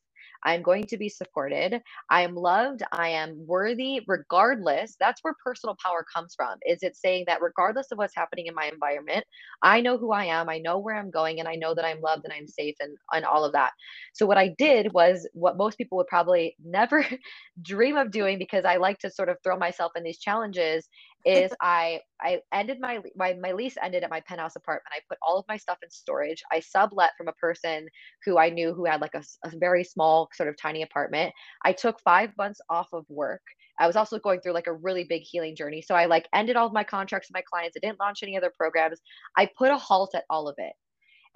I'm 0.45 0.63
going 0.63 0.85
to 0.87 0.99
be 0.99 1.09
supported. 1.09 1.83
I 2.11 2.23
am 2.23 2.35
loved. 2.37 2.83
I 2.93 3.11
am 3.11 3.47
worthy 3.47 4.01
regardless. 4.07 4.97
That's 5.01 5.23
where 5.23 5.35
personal 5.45 5.77
power 5.85 6.05
comes 6.15 6.35
from. 6.37 6.59
Is 6.67 6.83
it 6.83 6.97
saying 6.97 7.25
that 7.27 7.43
regardless 7.43 7.89
of 7.93 7.99
what's 7.99 8.17
happening 8.17 8.47
in 8.47 8.55
my 8.55 8.67
environment, 8.73 9.25
I 9.63 9.81
know 9.81 9.99
who 9.99 10.13
I 10.13 10.27
am, 10.27 10.49
I 10.49 10.59
know 10.59 10.79
where 10.79 10.97
I'm 10.97 11.11
going, 11.11 11.41
and 11.41 11.49
I 11.49 11.57
know 11.57 11.75
that 11.75 11.85
I'm 11.87 12.01
loved 12.01 12.25
and 12.25 12.33
I'm 12.33 12.49
safe 12.49 12.77
and, 12.81 12.97
and 13.13 13.25
all 13.25 13.45
of 13.45 13.53
that. 13.53 13.73
So 14.15 14.27
what 14.27 14.39
I 14.39 14.55
did 14.59 14.93
was 14.93 15.29
what 15.35 15.57
most 15.59 15.79
people 15.79 15.99
would 15.99 16.09
probably 16.09 16.57
never 16.65 17.07
dream 17.63 17.97
of 17.97 18.13
doing 18.13 18.39
because 18.39 18.65
I 18.65 18.77
like 18.77 18.99
to 19.01 19.11
sort 19.11 19.29
of 19.31 19.39
throw 19.45 19.59
myself 19.59 19.93
in 19.97 20.05
these 20.05 20.19
challenges 20.19 20.89
is 21.25 21.53
I 21.61 22.01
I 22.21 22.41
ended 22.53 22.81
my 22.81 23.01
my 23.17 23.35
my 23.35 23.53
lease 23.53 23.77
ended 23.83 24.05
at 24.05 24.11
my 24.11 24.21
penthouse 24.21 24.57
apartment. 24.57 24.93
I 24.93 25.01
put 25.09 25.19
all 25.23 25.39
of 25.39 25.45
my 25.49 25.57
stuff 25.57 25.79
in 25.83 25.91
storage. 25.91 26.43
I 26.51 26.61
sublet 26.61 27.11
from 27.17 27.29
a 27.29 27.33
person 27.33 27.89
who 28.25 28.39
I 28.39 28.51
knew 28.51 28.73
who 28.73 28.85
had 28.87 29.01
like 29.01 29.15
a, 29.15 29.23
a 29.45 29.51
very 29.57 29.85
small 29.85 30.29
sort 30.35 30.49
of 30.49 30.57
tiny 30.57 30.83
apartment. 30.83 31.33
I 31.65 31.73
took 31.73 32.01
5 32.01 32.37
months 32.39 32.61
off 32.69 32.89
of 32.93 33.05
work. 33.09 33.43
I 33.79 33.87
was 33.87 33.97
also 33.97 34.19
going 34.19 34.41
through 34.41 34.53
like 34.53 34.67
a 34.67 34.75
really 34.75 35.05
big 35.05 35.23
healing 35.23 35.57
journey. 35.57 35.83
So 35.83 35.95
I 35.95 36.05
like 36.07 36.29
ended 36.35 36.57
all 36.57 36.67
of 36.67 36.73
my 36.73 36.85
contracts 36.85 37.29
with 37.29 37.35
my 37.35 37.43
clients. 37.43 37.77
I 37.77 37.81
didn't 37.87 38.01
launch 38.01 38.23
any 38.23 38.37
other 38.37 38.53
programs. 38.55 39.01
I 39.37 39.49
put 39.57 39.71
a 39.71 39.79
halt 39.79 40.15
at 40.15 40.25
all 40.29 40.49
of 40.49 40.55
it. 40.59 40.75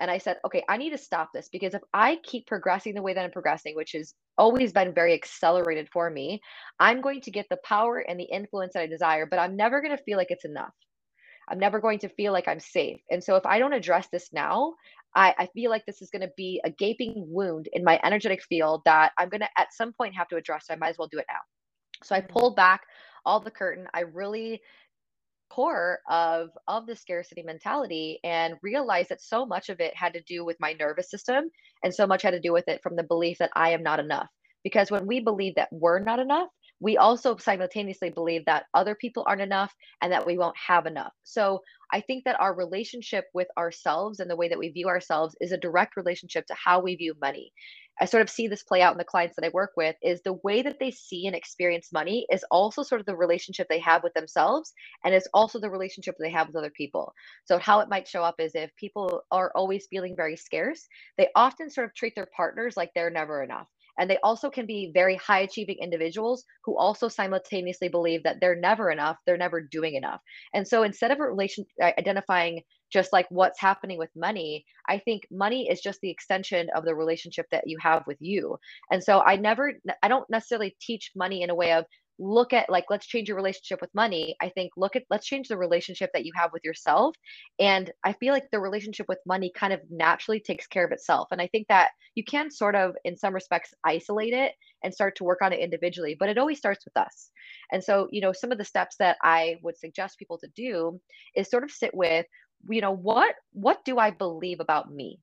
And 0.01 0.11
I 0.11 0.19
said, 0.19 0.39
okay, 0.45 0.63
I 0.69 0.77
need 0.77 0.91
to 0.91 0.99
stop 0.99 1.31
this 1.33 1.49
because 1.53 1.75
if 1.75 1.83
I 1.93 2.17
keep 2.25 2.47
progressing 2.47 2.95
the 2.95 3.03
way 3.03 3.15
that 3.15 3.25
I'm 3.25 3.31
progressing, 3.31 3.77
which 3.77 3.93
has 3.93 4.15
always 4.37 4.73
been 4.73 4.93
very 4.93 5.15
accelerated 5.15 5.89
for 5.93 6.11
me, 6.11 6.41
I'm 6.81 7.01
going 7.01 7.21
to 7.23 7.31
get 7.31 7.47
the 7.49 7.59
power 7.65 7.99
and 7.99 8.19
the 8.19 8.25
influence 8.25 8.73
that 8.75 8.83
I 8.83 8.87
desire, 8.87 9.27
but 9.27 9.39
I'm 9.39 9.57
never 9.57 9.81
going 9.81 9.97
to 9.97 10.03
feel 10.03 10.19
like 10.19 10.31
it's 10.31 10.45
enough. 10.45 10.75
I'm 11.49 11.59
never 11.59 11.81
going 11.81 11.99
to 12.01 12.09
feel 12.09 12.33
like 12.33 12.49
I'm 12.49 12.61
safe. 12.61 13.01
And 13.11 13.23
so 13.23 13.37
if 13.37 13.47
I 13.47 13.59
don't 13.59 13.73
address 13.73 14.09
this 14.11 14.31
now, 14.33 14.75
I, 15.15 15.35
I 15.39 15.49
feel 15.55 15.71
like 15.71 15.85
this 15.87 16.03
is 16.03 16.11
going 16.11 16.23
to 16.23 16.33
be 16.37 16.61
a 16.65 16.71
gaping 16.71 17.15
wound 17.17 17.69
in 17.73 17.85
my 17.85 18.01
energetic 18.03 18.43
field 18.43 18.83
that 18.87 19.13
I'm 19.19 19.29
going 19.29 19.43
to 19.43 19.49
at 19.59 19.73
some 19.73 19.93
point 19.93 20.17
have 20.17 20.29
to 20.29 20.37
address. 20.37 20.67
So 20.67 20.75
I 20.75 20.77
might 20.77 20.91
as 20.91 20.99
well 20.99 21.09
do 21.11 21.19
it 21.19 21.27
now. 21.29 21.39
So 22.03 22.15
I 22.15 22.21
mm-hmm. 22.21 22.33
pulled 22.33 22.57
back 22.57 22.81
all 23.25 23.41
the 23.41 23.51
curtain. 23.51 23.87
I 23.95 24.01
really 24.01 24.61
core 25.55 26.01
of 26.09 26.49
of 26.67 26.87
the 26.87 26.97
scarcity 26.97 27.43
mentality 27.43 28.19
and 28.25 28.55
realized 28.63 29.11
that 29.11 29.21
so 29.21 29.47
much 29.47 29.69
of 29.69 29.81
it 29.81 29.95
had 29.97 30.13
to 30.15 30.23
do 30.23 30.45
with 30.45 30.57
my 30.61 30.73
nervous 30.73 31.11
system 31.11 31.45
and 31.83 31.95
so 31.95 32.07
much 32.07 32.23
had 32.23 32.33
to 32.33 32.41
do 32.41 32.53
with 32.53 32.69
it 32.69 32.81
from 32.83 32.97
the 32.97 33.03
belief 33.05 33.39
that 33.39 33.51
I 33.55 33.71
am 33.71 33.83
not 33.83 34.01
enough 34.01 34.29
because 34.65 34.91
when 34.91 35.07
we 35.07 35.21
believe 35.21 35.55
that 35.57 35.69
we're 35.71 36.01
not 36.01 36.19
enough 36.19 36.49
we 36.81 36.97
also 36.97 37.37
simultaneously 37.37 38.11
believe 38.11 38.45
that 38.47 38.65
other 38.75 38.97
people 38.97 39.25
aren't 39.27 39.43
enough 39.43 39.73
and 40.03 40.13
that 40.13 40.27
we 40.27 40.37
won't 40.37 40.57
have 40.67 40.87
enough 40.87 41.13
so 41.23 41.61
I 41.93 42.01
think 42.01 42.25
that 42.25 42.41
our 42.41 42.55
relationship 42.55 43.27
with 43.35 43.47
ourselves 43.57 44.19
and 44.19 44.29
the 44.29 44.35
way 44.35 44.49
that 44.49 44.59
we 44.59 44.71
view 44.71 44.89
ourselves 44.89 45.37
is 45.41 45.53
a 45.53 45.59
direct 45.59 45.97
relationship 45.97 46.45
to 46.47 46.55
how 46.55 46.81
we 46.81 46.97
view 46.97 47.15
money. 47.21 47.53
I 48.01 48.07
sort 48.07 48.23
of 48.23 48.31
see 48.31 48.49
this 48.49 48.63
play 48.63 48.83
out 48.83 48.93
in 48.93 48.99
the 48.99 49.05
clients 49.05 49.37
that 49.37 49.47
I 49.47 49.51
work 49.53 49.73
with 49.77 49.97
is 50.03 50.23
the 50.23 50.39
way 50.45 50.63
that 50.63 50.79
they 50.81 50.91
see 50.91 51.27
and 51.27 51.37
experience 51.37 51.93
money 51.93 52.27
is 52.31 52.45
also 52.51 52.83
sort 52.83 53.01
of 53.01 53.07
the 53.07 53.17
relationship 53.17 53.69
they 53.69 53.81
have 53.81 54.03
with 54.03 54.15
themselves 54.15 54.73
and 55.05 55.15
it's 55.15 55.29
also 55.35 55.61
the 55.61 55.71
relationship 55.71 56.17
they 56.19 56.31
have 56.31 56.49
with 56.49 56.57
other 56.57 56.73
people. 56.77 57.15
So 57.45 57.59
how 57.59 57.81
it 57.81 57.89
might 57.89 58.09
show 58.09 58.23
up 58.23 58.37
is 58.39 58.53
if 58.55 58.75
people 58.77 59.23
are 59.31 59.53
always 59.55 59.87
feeling 59.91 60.17
very 60.17 60.37
scarce, 60.37 60.87
they 61.19 61.29
often 61.37 61.71
sort 61.71 61.87
of 61.87 61.95
treat 61.95 62.15
their 62.17 62.29
partners 62.37 62.77
like 62.77 62.91
they're 62.95 63.11
never 63.11 63.43
enough. 63.43 63.69
And 63.99 64.11
they 64.11 64.19
also 64.25 64.51
can 64.51 64.67
be 64.67 64.91
very 64.93 65.17
high 65.17 65.41
achieving 65.41 65.77
individuals 65.81 66.45
who 66.65 66.77
also 66.77 67.09
simultaneously 67.09 67.89
believe 67.89 68.25
that 68.25 68.39
they're 68.41 68.57
never 68.57 68.91
enough, 68.91 69.19
they're 69.25 69.37
never 69.37 69.61
doing 69.61 69.95
enough. 69.95 70.21
And 70.53 70.67
so 70.67 70.83
instead 70.83 71.13
of 71.13 71.21
a 71.21 71.23
relation 71.23 71.65
identifying 71.81 72.63
just 72.95 73.13
like 73.13 73.27
what's 73.29 73.61
happening 73.61 73.99
with 73.99 74.11
money, 74.17 74.65
I 74.89 74.99
think 74.99 75.27
money 75.31 75.69
is 75.69 75.81
just 75.81 76.01
the 76.01 76.11
extension 76.11 76.69
of 76.77 76.85
the 76.85 76.95
relationship 76.95 77.47
that 77.51 77.67
you 77.67 77.77
have 77.83 78.05
with 78.07 78.19
you. 78.21 78.57
And 78.93 79.03
so 79.03 79.21
I 79.21 79.37
never 79.37 79.73
I 80.03 80.09
don't 80.09 80.31
necessarily 80.31 80.77
teach 80.81 81.11
money 81.17 81.43
in 81.43 81.51
a 81.51 81.57
way 81.57 81.73
of 81.73 81.85
look 82.19 82.53
at 82.53 82.71
like 82.71 82.85
let's 82.91 83.07
change 83.07 83.29
your 83.29 83.37
relationship 83.37 83.81
with 83.81 83.95
money. 83.95 84.37
I 84.41 84.49
think 84.49 84.73
look 84.77 84.95
at 84.95 85.03
let's 85.11 85.27
change 85.27 85.49
the 85.49 85.59
relationship 85.59 86.11
that 86.15 86.25
you 86.25 86.33
have 86.37 86.53
with 86.53 86.65
yourself. 86.65 87.17
And 87.59 87.91
i 88.05 88.13
feel 88.13 88.33
like 88.33 88.49
the 88.53 88.61
relationship 88.61 89.07
with 89.09 89.19
money 89.27 89.51
kind 89.57 89.73
of 89.73 89.81
naturally 89.91 90.41
takes 90.41 90.67
care 90.67 90.85
of 90.85 90.93
itself. 90.93 91.29
And 91.33 91.41
i 91.43 91.49
think 91.49 91.67
that 91.69 91.91
you 92.15 92.25
can 92.25 92.51
sort 92.51 92.77
of 92.77 92.95
in 93.05 93.17
some 93.17 93.35
respects 93.35 93.75
isolate 93.85 94.33
it 94.33 94.53
and 94.85 94.95
start 94.95 95.17
to 95.17 95.25
work 95.25 95.41
on 95.43 95.53
it 95.53 95.59
individually 95.59 96.17
but 96.19 96.29
it 96.29 96.39
always 96.39 96.59
starts 96.59 96.85
with 96.85 96.97
us. 96.97 97.31
And 97.73 97.83
so 97.83 98.09
you 98.13 98.21
know 98.21 98.33
some 98.33 98.53
of 98.53 98.59
the 98.59 98.65
steps 98.65 98.97
that 98.99 99.17
i 99.23 99.57
would 99.63 99.77
suggest 99.77 100.19
people 100.19 100.39
to 100.39 100.49
do 100.55 101.01
is 101.35 101.51
sort 101.51 101.65
of 101.65 101.71
sit 101.71 101.95
with 101.95 102.27
you 102.69 102.81
know 102.81 102.93
what 102.93 103.35
what 103.53 103.85
do 103.85 103.99
i 103.99 104.11
believe 104.11 104.61
about 104.61 104.93
me 104.93 105.21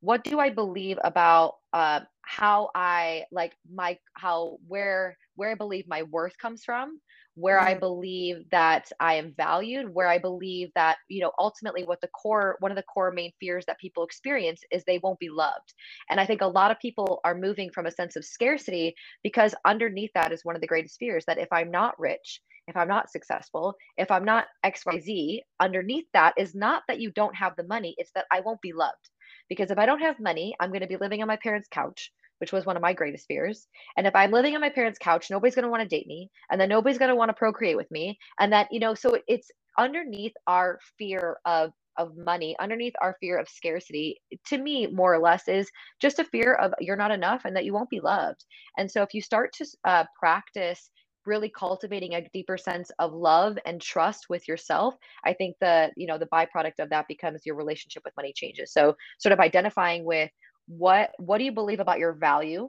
what 0.00 0.24
do 0.24 0.38
i 0.38 0.50
believe 0.50 0.98
about 1.02 1.54
uh, 1.72 2.00
how 2.22 2.70
i 2.74 3.24
like 3.30 3.52
my 3.72 3.98
how 4.14 4.58
where 4.66 5.16
where 5.36 5.50
I 5.50 5.54
believe 5.54 5.86
my 5.86 6.02
worth 6.02 6.36
comes 6.38 6.64
from, 6.64 7.00
where 7.34 7.58
mm-hmm. 7.58 7.68
I 7.68 7.74
believe 7.74 8.36
that 8.50 8.90
I 8.98 9.14
am 9.14 9.34
valued, 9.36 9.94
where 9.94 10.08
I 10.08 10.18
believe 10.18 10.70
that, 10.74 10.96
you 11.08 11.20
know, 11.20 11.32
ultimately 11.38 11.84
what 11.84 12.00
the 12.00 12.08
core, 12.08 12.56
one 12.60 12.72
of 12.72 12.76
the 12.76 12.82
core 12.82 13.12
main 13.12 13.32
fears 13.38 13.64
that 13.66 13.78
people 13.78 14.04
experience 14.04 14.62
is 14.70 14.82
they 14.84 14.98
won't 15.02 15.20
be 15.20 15.28
loved. 15.28 15.74
And 16.10 16.18
I 16.18 16.26
think 16.26 16.40
a 16.40 16.46
lot 16.46 16.70
of 16.70 16.80
people 16.80 17.20
are 17.24 17.34
moving 17.34 17.70
from 17.70 17.86
a 17.86 17.90
sense 17.90 18.16
of 18.16 18.24
scarcity 18.24 18.94
because 19.22 19.54
underneath 19.64 20.10
that 20.14 20.32
is 20.32 20.44
one 20.44 20.56
of 20.56 20.60
the 20.60 20.66
greatest 20.66 20.98
fears 20.98 21.24
that 21.26 21.38
if 21.38 21.48
I'm 21.52 21.70
not 21.70 21.98
rich, 22.00 22.40
if 22.68 22.76
I'm 22.76 22.88
not 22.88 23.10
successful, 23.10 23.74
if 23.96 24.10
I'm 24.10 24.24
not 24.24 24.46
XYZ, 24.64 25.40
underneath 25.60 26.06
that 26.14 26.34
is 26.38 26.54
not 26.54 26.82
that 26.88 27.00
you 27.00 27.10
don't 27.12 27.36
have 27.36 27.56
the 27.56 27.64
money, 27.64 27.94
it's 27.98 28.12
that 28.14 28.26
I 28.32 28.40
won't 28.40 28.60
be 28.62 28.72
loved. 28.72 29.10
Because 29.48 29.70
if 29.70 29.78
I 29.78 29.86
don't 29.86 30.00
have 30.00 30.20
money, 30.20 30.54
I'm 30.60 30.70
going 30.70 30.80
to 30.82 30.86
be 30.88 30.96
living 30.96 31.22
on 31.22 31.28
my 31.28 31.36
parents' 31.36 31.68
couch 31.70 32.12
which 32.38 32.52
was 32.52 32.66
one 32.66 32.76
of 32.76 32.82
my 32.82 32.92
greatest 32.92 33.26
fears. 33.26 33.66
And 33.96 34.06
if 34.06 34.14
I'm 34.14 34.30
living 34.30 34.54
on 34.54 34.60
my 34.60 34.70
parents' 34.70 34.98
couch, 34.98 35.30
nobody's 35.30 35.54
going 35.54 35.64
to 35.64 35.70
want 35.70 35.82
to 35.82 35.88
date 35.88 36.06
me, 36.06 36.30
and 36.50 36.60
then 36.60 36.68
nobody's 36.68 36.98
going 36.98 37.10
to 37.10 37.16
want 37.16 37.30
to 37.30 37.34
procreate 37.34 37.76
with 37.76 37.90
me, 37.90 38.18
and 38.38 38.52
that 38.52 38.68
you 38.72 38.80
know, 38.80 38.94
so 38.94 39.18
it's 39.26 39.50
underneath 39.78 40.34
our 40.46 40.78
fear 40.98 41.38
of 41.44 41.72
of 41.98 42.14
money 42.14 42.54
underneath 42.60 42.92
our 43.00 43.16
fear 43.20 43.38
of 43.38 43.48
scarcity 43.48 44.20
to 44.46 44.58
me 44.58 44.86
more 44.86 45.14
or 45.14 45.18
less 45.18 45.48
is 45.48 45.70
just 45.98 46.18
a 46.18 46.24
fear 46.24 46.52
of 46.52 46.74
you're 46.78 46.94
not 46.94 47.10
enough 47.10 47.46
and 47.46 47.56
that 47.56 47.64
you 47.64 47.72
won't 47.72 47.88
be 47.88 48.00
loved 48.00 48.44
and 48.76 48.90
so 48.90 49.00
if 49.02 49.14
you 49.14 49.22
start 49.22 49.50
to 49.54 49.64
uh, 49.86 50.04
practice 50.20 50.90
really 51.26 51.50
cultivating 51.50 52.14
a 52.14 52.28
deeper 52.32 52.56
sense 52.58 52.90
of 52.98 53.12
love 53.12 53.58
and 53.66 53.80
trust 53.80 54.26
with 54.28 54.46
yourself 54.48 54.94
i 55.24 55.32
think 55.32 55.56
the 55.60 55.90
you 55.96 56.06
know 56.06 56.18
the 56.18 56.26
byproduct 56.26 56.78
of 56.78 56.90
that 56.90 57.08
becomes 57.08 57.42
your 57.44 57.56
relationship 57.56 58.02
with 58.04 58.16
money 58.16 58.32
changes. 58.34 58.72
So 58.72 58.94
sort 59.18 59.32
of 59.32 59.40
identifying 59.40 60.04
with 60.04 60.30
what 60.68 61.10
what 61.18 61.38
do 61.38 61.44
you 61.44 61.52
believe 61.52 61.80
about 61.80 61.98
your 61.98 62.12
value? 62.12 62.68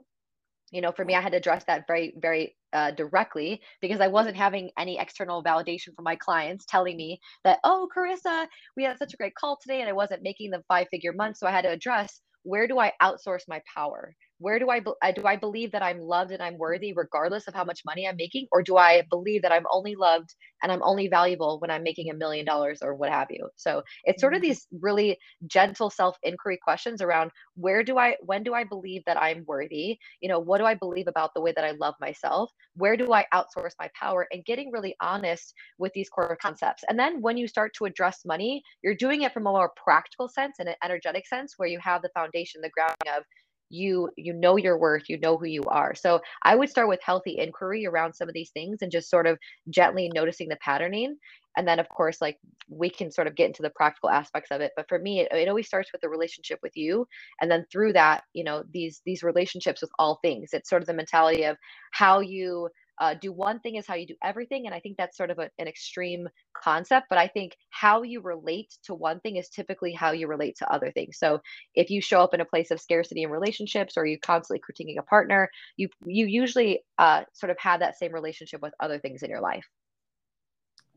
You 0.72 0.80
know 0.82 0.92
for 0.92 1.04
me 1.04 1.14
i 1.14 1.20
had 1.20 1.32
to 1.32 1.38
address 1.38 1.64
that 1.64 1.84
very 1.86 2.14
very 2.18 2.54
uh, 2.74 2.90
directly 2.90 3.62
because 3.80 4.00
i 4.02 4.08
wasn't 4.08 4.36
having 4.36 4.70
any 4.78 4.98
external 4.98 5.42
validation 5.42 5.94
from 5.94 6.04
my 6.04 6.16
clients 6.16 6.66
telling 6.66 6.96
me 6.98 7.18
that 7.44 7.58
oh 7.64 7.88
carissa 7.94 8.46
we 8.76 8.84
had 8.84 8.98
such 8.98 9.14
a 9.14 9.16
great 9.16 9.34
call 9.34 9.58
today 9.62 9.80
and 9.80 9.88
i 9.88 9.94
wasn't 9.94 10.22
making 10.22 10.50
the 10.50 10.62
five 10.68 10.86
figure 10.90 11.14
month. 11.14 11.38
So 11.38 11.46
i 11.46 11.50
had 11.50 11.62
to 11.64 11.70
address 11.70 12.20
where 12.42 12.68
do 12.68 12.78
i 12.78 12.92
outsource 13.02 13.44
my 13.48 13.62
power 13.74 14.14
where 14.38 14.58
do 14.58 14.70
I, 14.70 14.80
uh, 15.02 15.12
do 15.12 15.26
I 15.26 15.36
believe 15.36 15.72
that 15.72 15.82
I'm 15.82 16.00
loved 16.00 16.30
and 16.30 16.42
I'm 16.42 16.58
worthy 16.58 16.92
regardless 16.92 17.48
of 17.48 17.54
how 17.54 17.64
much 17.64 17.82
money 17.84 18.06
I'm 18.06 18.16
making? 18.16 18.46
Or 18.52 18.62
do 18.62 18.76
I 18.76 19.02
believe 19.10 19.42
that 19.42 19.52
I'm 19.52 19.66
only 19.70 19.94
loved 19.94 20.34
and 20.62 20.70
I'm 20.70 20.82
only 20.82 21.08
valuable 21.08 21.58
when 21.60 21.70
I'm 21.70 21.82
making 21.82 22.10
a 22.10 22.14
million 22.14 22.44
dollars 22.44 22.80
or 22.82 22.94
what 22.94 23.10
have 23.10 23.28
you? 23.30 23.48
So 23.56 23.82
it's 24.04 24.20
sort 24.20 24.34
of 24.34 24.40
mm-hmm. 24.40 24.48
these 24.48 24.66
really 24.80 25.18
gentle 25.46 25.90
self 25.90 26.16
inquiry 26.22 26.58
questions 26.62 27.02
around 27.02 27.30
where 27.54 27.82
do 27.82 27.98
I, 27.98 28.16
when 28.20 28.42
do 28.42 28.54
I 28.54 28.64
believe 28.64 29.02
that 29.06 29.20
I'm 29.20 29.44
worthy? 29.46 29.98
You 30.20 30.28
know, 30.28 30.38
what 30.38 30.58
do 30.58 30.64
I 30.64 30.74
believe 30.74 31.08
about 31.08 31.34
the 31.34 31.40
way 31.40 31.52
that 31.52 31.64
I 31.64 31.72
love 31.72 31.94
myself? 32.00 32.50
Where 32.74 32.96
do 32.96 33.12
I 33.12 33.26
outsource 33.34 33.72
my 33.80 33.90
power? 33.98 34.26
And 34.32 34.44
getting 34.44 34.70
really 34.70 34.94
honest 35.00 35.54
with 35.78 35.92
these 35.94 36.08
core 36.08 36.38
concepts. 36.40 36.84
And 36.88 36.98
then 36.98 37.20
when 37.20 37.36
you 37.36 37.48
start 37.48 37.74
to 37.74 37.84
address 37.84 38.20
money, 38.24 38.62
you're 38.82 38.94
doing 38.94 39.22
it 39.22 39.32
from 39.32 39.46
a 39.46 39.50
more 39.50 39.72
practical 39.82 40.28
sense 40.28 40.56
and 40.58 40.68
an 40.68 40.74
energetic 40.84 41.26
sense 41.26 41.54
where 41.56 41.68
you 41.68 41.78
have 41.80 42.02
the 42.02 42.10
foundation, 42.14 42.60
the 42.60 42.70
grounding 42.70 43.16
of 43.16 43.24
you 43.70 44.10
you 44.16 44.32
know 44.32 44.56
your 44.56 44.78
worth 44.78 45.08
you 45.08 45.18
know 45.20 45.36
who 45.36 45.46
you 45.46 45.62
are. 45.64 45.94
So 45.94 46.20
i 46.44 46.54
would 46.56 46.70
start 46.70 46.88
with 46.88 47.00
healthy 47.02 47.38
inquiry 47.38 47.86
around 47.86 48.14
some 48.14 48.28
of 48.28 48.34
these 48.34 48.50
things 48.50 48.78
and 48.82 48.92
just 48.92 49.10
sort 49.10 49.26
of 49.26 49.38
gently 49.70 50.10
noticing 50.14 50.48
the 50.48 50.56
patterning. 50.56 51.16
And 51.56 51.66
then 51.68 51.78
of 51.80 51.88
course 51.88 52.20
like 52.20 52.38
we 52.68 52.90
can 52.90 53.10
sort 53.10 53.26
of 53.26 53.36
get 53.36 53.46
into 53.48 53.62
the 53.62 53.70
practical 53.70 54.10
aspects 54.10 54.50
of 54.50 54.60
it. 54.60 54.72
But 54.76 54.88
for 54.88 54.98
me 54.98 55.20
it, 55.20 55.28
it 55.32 55.48
always 55.48 55.66
starts 55.66 55.92
with 55.92 56.00
the 56.02 56.08
relationship 56.08 56.60
with 56.62 56.76
you. 56.76 57.06
And 57.40 57.50
then 57.50 57.64
through 57.72 57.94
that 57.94 58.24
you 58.34 58.44
know 58.44 58.64
these 58.72 59.02
these 59.06 59.22
relationships 59.22 59.82
with 59.82 59.90
all 59.98 60.18
things. 60.22 60.50
It's 60.52 60.70
sort 60.70 60.82
of 60.82 60.86
the 60.88 60.94
mentality 60.94 61.44
of 61.44 61.56
how 61.92 62.20
you 62.20 62.68
uh, 63.00 63.14
do 63.14 63.32
one 63.32 63.60
thing 63.60 63.76
is 63.76 63.86
how 63.86 63.94
you 63.94 64.06
do 64.06 64.16
everything. 64.22 64.66
And 64.66 64.74
I 64.74 64.80
think 64.80 64.96
that's 64.96 65.16
sort 65.16 65.30
of 65.30 65.38
a, 65.38 65.50
an 65.58 65.68
extreme 65.68 66.28
concept, 66.56 67.06
but 67.08 67.18
I 67.18 67.28
think 67.28 67.56
how 67.70 68.02
you 68.02 68.20
relate 68.20 68.76
to 68.84 68.94
one 68.94 69.20
thing 69.20 69.36
is 69.36 69.48
typically 69.48 69.92
how 69.92 70.12
you 70.12 70.26
relate 70.26 70.56
to 70.58 70.72
other 70.72 70.90
things. 70.90 71.18
So 71.18 71.40
if 71.74 71.90
you 71.90 72.00
show 72.00 72.20
up 72.20 72.34
in 72.34 72.40
a 72.40 72.44
place 72.44 72.70
of 72.70 72.80
scarcity 72.80 73.22
in 73.22 73.30
relationships 73.30 73.96
or 73.96 74.06
you 74.06 74.18
constantly 74.18 74.60
critiquing 74.60 74.98
a 74.98 75.02
partner, 75.02 75.48
you 75.76 75.88
you 76.04 76.26
usually 76.26 76.80
uh, 76.98 77.22
sort 77.32 77.50
of 77.50 77.58
have 77.58 77.80
that 77.80 77.98
same 77.98 78.12
relationship 78.12 78.60
with 78.62 78.74
other 78.80 78.98
things 78.98 79.22
in 79.22 79.30
your 79.30 79.40
life. 79.40 79.64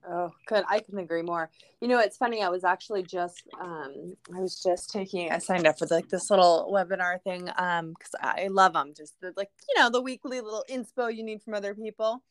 Oh, 0.07 0.31
good. 0.47 0.63
I 0.67 0.79
couldn't 0.79 0.99
agree 0.99 1.21
more. 1.21 1.51
You 1.79 1.87
know, 1.87 1.99
it's 1.99 2.17
funny. 2.17 2.41
I 2.41 2.49
was 2.49 2.63
actually 2.63 3.03
just, 3.03 3.43
um, 3.59 4.15
I 4.35 4.39
was 4.39 4.61
just 4.61 4.89
taking, 4.89 5.31
I 5.31 5.37
signed 5.37 5.67
up 5.67 5.77
for 5.77 5.85
like 5.91 6.09
this 6.09 6.31
little 6.31 6.71
webinar 6.73 7.21
thing, 7.21 7.49
um, 7.57 7.89
because 7.89 8.15
I 8.19 8.47
love 8.47 8.73
them. 8.73 8.93
Just 8.97 9.19
the, 9.21 9.31
like, 9.37 9.49
you 9.69 9.79
know, 9.79 9.89
the 9.89 10.01
weekly 10.01 10.41
little 10.41 10.65
inspo 10.69 11.13
you 11.15 11.23
need 11.23 11.43
from 11.43 11.53
other 11.53 11.75
people. 11.75 12.23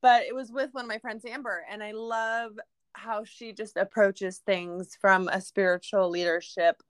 But 0.00 0.22
it 0.22 0.34
was 0.34 0.50
with 0.50 0.70
one 0.72 0.84
of 0.84 0.88
my 0.88 0.98
friends, 0.98 1.24
Amber, 1.24 1.64
and 1.70 1.82
I 1.82 1.92
love 1.92 2.58
how 2.94 3.24
she 3.24 3.52
just 3.52 3.76
approaches 3.76 4.38
things 4.38 4.96
from 5.00 5.28
a 5.28 5.40
spiritual 5.40 6.10
leadership 6.10 6.82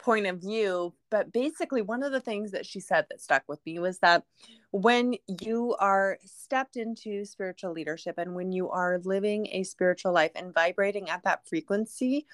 point 0.00 0.26
of 0.26 0.38
view. 0.38 0.94
But 1.10 1.32
basically, 1.32 1.82
one 1.82 2.02
of 2.02 2.12
the 2.12 2.20
things 2.20 2.52
that 2.52 2.66
she 2.66 2.80
said 2.80 3.06
that 3.08 3.20
stuck 3.20 3.44
with 3.46 3.60
me 3.64 3.78
was 3.78 3.98
that 3.98 4.24
when 4.70 5.14
you 5.40 5.76
are 5.78 6.18
stepped 6.24 6.76
into 6.76 7.24
spiritual 7.24 7.72
leadership 7.72 8.18
and 8.18 8.34
when 8.34 8.52
you 8.52 8.70
are 8.70 9.00
living 9.04 9.48
a 9.52 9.62
spiritual 9.62 10.12
life 10.12 10.32
and 10.34 10.54
vibrating 10.54 11.08
at 11.10 11.24
that 11.24 11.46
frequency, 11.46 12.26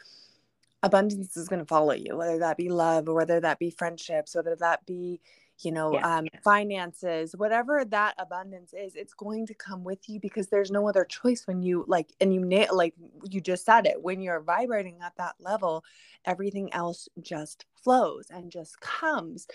abundance 0.83 1.37
is 1.37 1.48
going 1.48 1.61
to 1.61 1.66
follow 1.66 1.94
you, 1.94 2.16
whether 2.16 2.38
that 2.38 2.57
be 2.57 2.68
love 2.68 3.09
or 3.09 3.14
whether 3.14 3.40
that 3.40 3.59
be 3.59 3.70
friendships, 3.70 4.35
whether 4.35 4.57
that 4.57 4.85
be 4.87 5.20
you 5.61 5.73
know 5.73 5.95
yeah, 5.95 6.19
um, 6.19 6.27
yeah. 6.33 6.40
finances 6.45 7.35
whatever 7.37 7.85
that 7.85 8.14
abundance 8.19 8.75
is 8.75 8.95
it's 8.95 9.14
going 9.14 9.47
to 9.47 9.55
come 9.55 9.85
with 9.85 10.09
you 10.09 10.21
because 10.21 10.49
there's 10.49 10.71
no 10.71 10.88
other 10.88 11.05
choice 11.05 11.47
when 11.47 11.62
you 11.62 11.85
like 11.88 12.12
and 12.21 12.35
you 12.35 12.40
na- 12.40 12.73
like 12.73 12.95
you 13.31 13.40
just 13.40 13.64
said 13.64 13.87
it 13.87 14.03
when 14.03 14.21
you're 14.21 14.40
vibrating 14.40 14.99
at 15.03 15.16
that 15.16 15.35
level 15.40 15.85
everything 16.25 16.73
else 16.73 17.09
just 17.21 17.64
flows 17.83 18.27
and 18.31 18.51
just 18.51 18.81
comes 18.81 19.47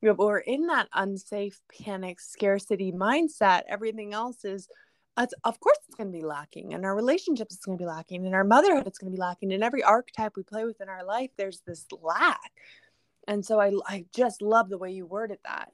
you 0.00 0.08
know, 0.08 0.14
we're 0.14 0.38
in 0.38 0.66
that 0.66 0.88
unsafe 0.94 1.60
panic 1.82 2.20
scarcity 2.20 2.92
mindset 2.92 3.62
everything 3.68 4.14
else 4.14 4.44
is 4.44 4.68
of 5.42 5.58
course 5.58 5.78
it's 5.88 5.96
going 5.96 6.12
to 6.12 6.16
be 6.16 6.24
lacking 6.24 6.74
and 6.74 6.84
our 6.84 6.94
relationships 6.94 7.56
is 7.56 7.60
going 7.60 7.76
to 7.76 7.82
be 7.82 7.88
lacking 7.88 8.24
and 8.24 8.34
our 8.36 8.44
motherhood 8.44 8.86
it's 8.86 8.98
going 8.98 9.10
to 9.10 9.16
be 9.16 9.20
lacking 9.20 9.50
in 9.50 9.64
every 9.64 9.82
archetype 9.82 10.36
we 10.36 10.44
play 10.44 10.64
with 10.64 10.80
in 10.80 10.88
our 10.88 11.04
life 11.04 11.30
there's 11.36 11.60
this 11.66 11.86
lack 12.00 12.52
and 13.28 13.46
so 13.46 13.60
i 13.60 13.70
i 13.86 14.04
just 14.12 14.42
love 14.42 14.68
the 14.68 14.78
way 14.78 14.90
you 14.90 15.06
worded 15.06 15.38
that 15.44 15.70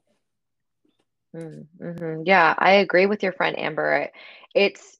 mm-hmm. 1.35 2.21
yeah 2.25 2.53
i 2.59 2.73
agree 2.73 3.07
with 3.07 3.23
your 3.23 3.31
friend 3.31 3.57
amber 3.57 4.09
it's 4.53 4.99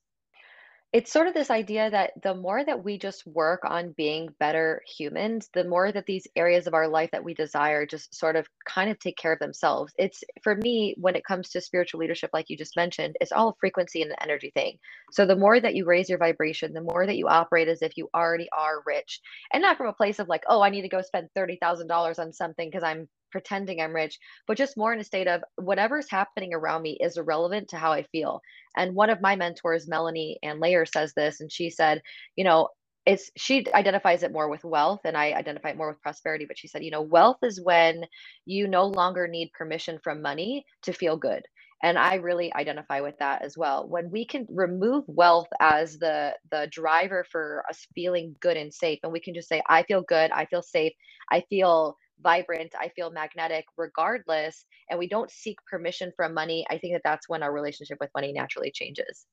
it's 0.95 1.11
sort 1.11 1.27
of 1.27 1.33
this 1.33 1.51
idea 1.51 1.89
that 1.89 2.11
the 2.23 2.33
more 2.33 2.63
that 2.63 2.85
we 2.85 2.97
just 2.97 3.27
work 3.27 3.59
on 3.65 3.93
being 3.97 4.29
better 4.39 4.81
humans, 4.87 5.49
the 5.53 5.65
more 5.65 5.91
that 5.91 6.05
these 6.05 6.25
areas 6.37 6.67
of 6.67 6.73
our 6.73 6.87
life 6.87 7.11
that 7.11 7.25
we 7.25 7.33
desire 7.33 7.85
just 7.85 8.15
sort 8.15 8.37
of 8.37 8.47
kind 8.65 8.89
of 8.89 8.97
take 8.97 9.17
care 9.17 9.33
of 9.33 9.39
themselves. 9.39 9.91
It's 9.97 10.23
for 10.41 10.55
me, 10.55 10.95
when 10.97 11.17
it 11.17 11.25
comes 11.25 11.49
to 11.49 11.59
spiritual 11.59 11.99
leadership, 11.99 12.29
like 12.31 12.49
you 12.49 12.55
just 12.55 12.77
mentioned, 12.77 13.17
it's 13.19 13.33
all 13.33 13.57
frequency 13.59 14.03
and 14.03 14.11
an 14.11 14.17
energy 14.21 14.53
thing. 14.55 14.77
So 15.11 15.25
the 15.25 15.35
more 15.35 15.59
that 15.59 15.75
you 15.75 15.83
raise 15.83 16.07
your 16.07 16.17
vibration, 16.17 16.71
the 16.71 16.79
more 16.79 17.05
that 17.05 17.17
you 17.17 17.27
operate 17.27 17.67
as 17.67 17.81
if 17.81 17.97
you 17.97 18.07
already 18.15 18.47
are 18.57 18.81
rich 18.85 19.19
and 19.51 19.61
not 19.61 19.75
from 19.75 19.87
a 19.87 19.93
place 19.93 20.19
of 20.19 20.29
like, 20.29 20.45
oh, 20.47 20.61
I 20.61 20.69
need 20.69 20.83
to 20.83 20.87
go 20.87 21.01
spend 21.01 21.27
$30,000 21.37 22.19
on 22.19 22.31
something 22.31 22.69
because 22.69 22.83
I'm 22.83 23.09
pretending 23.35 23.81
I'm 23.81 23.93
rich, 23.95 24.17
but 24.47 24.57
just 24.57 24.77
more 24.77 24.93
in 24.93 25.01
a 25.01 25.05
state 25.05 25.27
of 25.27 25.43
whatever's 25.57 26.09
happening 26.09 26.55
around 26.55 26.83
me 26.83 26.97
is 27.01 27.17
irrelevant 27.17 27.69
to 27.71 27.77
how 27.77 27.91
I 27.93 28.05
feel. 28.13 28.41
And 28.77 28.95
one 28.95 29.11
of 29.11 29.21
my 29.21 29.35
mentors, 29.35 29.89
Melanie 29.89 30.39
Ann 30.43 30.61
Layer, 30.61 30.87
says 30.87 31.13
this, 31.17 31.41
and 31.41 31.51
she 31.51 31.69
said, 31.71 32.01
you 32.37 32.45
know, 32.45 32.69
it's 33.05 33.31
she 33.37 33.67
identifies 33.75 34.23
it 34.23 34.33
more 34.33 34.49
with 34.49 34.63
wealth 34.65 35.01
and 35.05 35.17
I 35.17 35.33
identify 35.33 35.71
it 35.71 35.77
more 35.77 35.89
with 35.89 36.01
prosperity, 36.03 36.45
but 36.47 36.57
she 36.59 36.69
said, 36.69 36.85
you 36.85 36.91
know, 36.91 37.03
wealth 37.03 37.39
is 37.43 37.61
when 37.61 38.05
you 38.45 38.69
no 38.69 38.87
longer 38.87 39.27
need 39.27 39.51
permission 39.53 39.99
from 40.05 40.23
money 40.23 40.65
to 40.83 40.93
feel 40.93 41.17
good. 41.17 41.43
And 41.83 41.99
I 41.99 42.15
really 42.15 42.53
identify 42.55 43.01
with 43.01 43.17
that 43.19 43.43
as 43.43 43.57
well. 43.57 43.89
When 43.89 44.11
we 44.11 44.25
can 44.25 44.47
remove 44.49 45.05
wealth 45.09 45.49
as 45.61 45.99
the 45.99 46.35
the 46.51 46.69
driver 46.71 47.25
for 47.31 47.65
us 47.69 47.87
feeling 47.95 48.37
good 48.41 48.57
and 48.57 48.73
safe, 48.73 49.01
and 49.03 49.13
we 49.13 49.21
can 49.21 49.35
just 49.35 49.49
say, 49.49 49.61
I 49.69 49.83
feel 49.83 50.03
good, 50.03 50.31
I 50.31 50.45
feel 50.47 50.63
safe, 50.63 50.93
I 51.31 51.43
feel 51.51 51.97
vibrant 52.21 52.73
i 52.79 52.89
feel 52.89 53.11
magnetic 53.11 53.65
regardless 53.77 54.65
and 54.89 54.97
we 54.97 55.07
don't 55.07 55.31
seek 55.31 55.57
permission 55.69 56.11
from 56.15 56.33
money 56.33 56.65
i 56.69 56.77
think 56.77 56.93
that 56.93 57.01
that's 57.03 57.27
when 57.27 57.43
our 57.43 57.51
relationship 57.51 57.97
with 57.99 58.09
money 58.15 58.31
naturally 58.31 58.71
changes. 58.71 59.25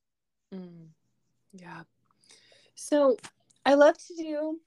Mm, 0.55 0.89
yeah. 1.53 1.83
So 2.75 3.17
i 3.65 3.75
love 3.75 3.97
to 3.99 4.15
do 4.17 4.61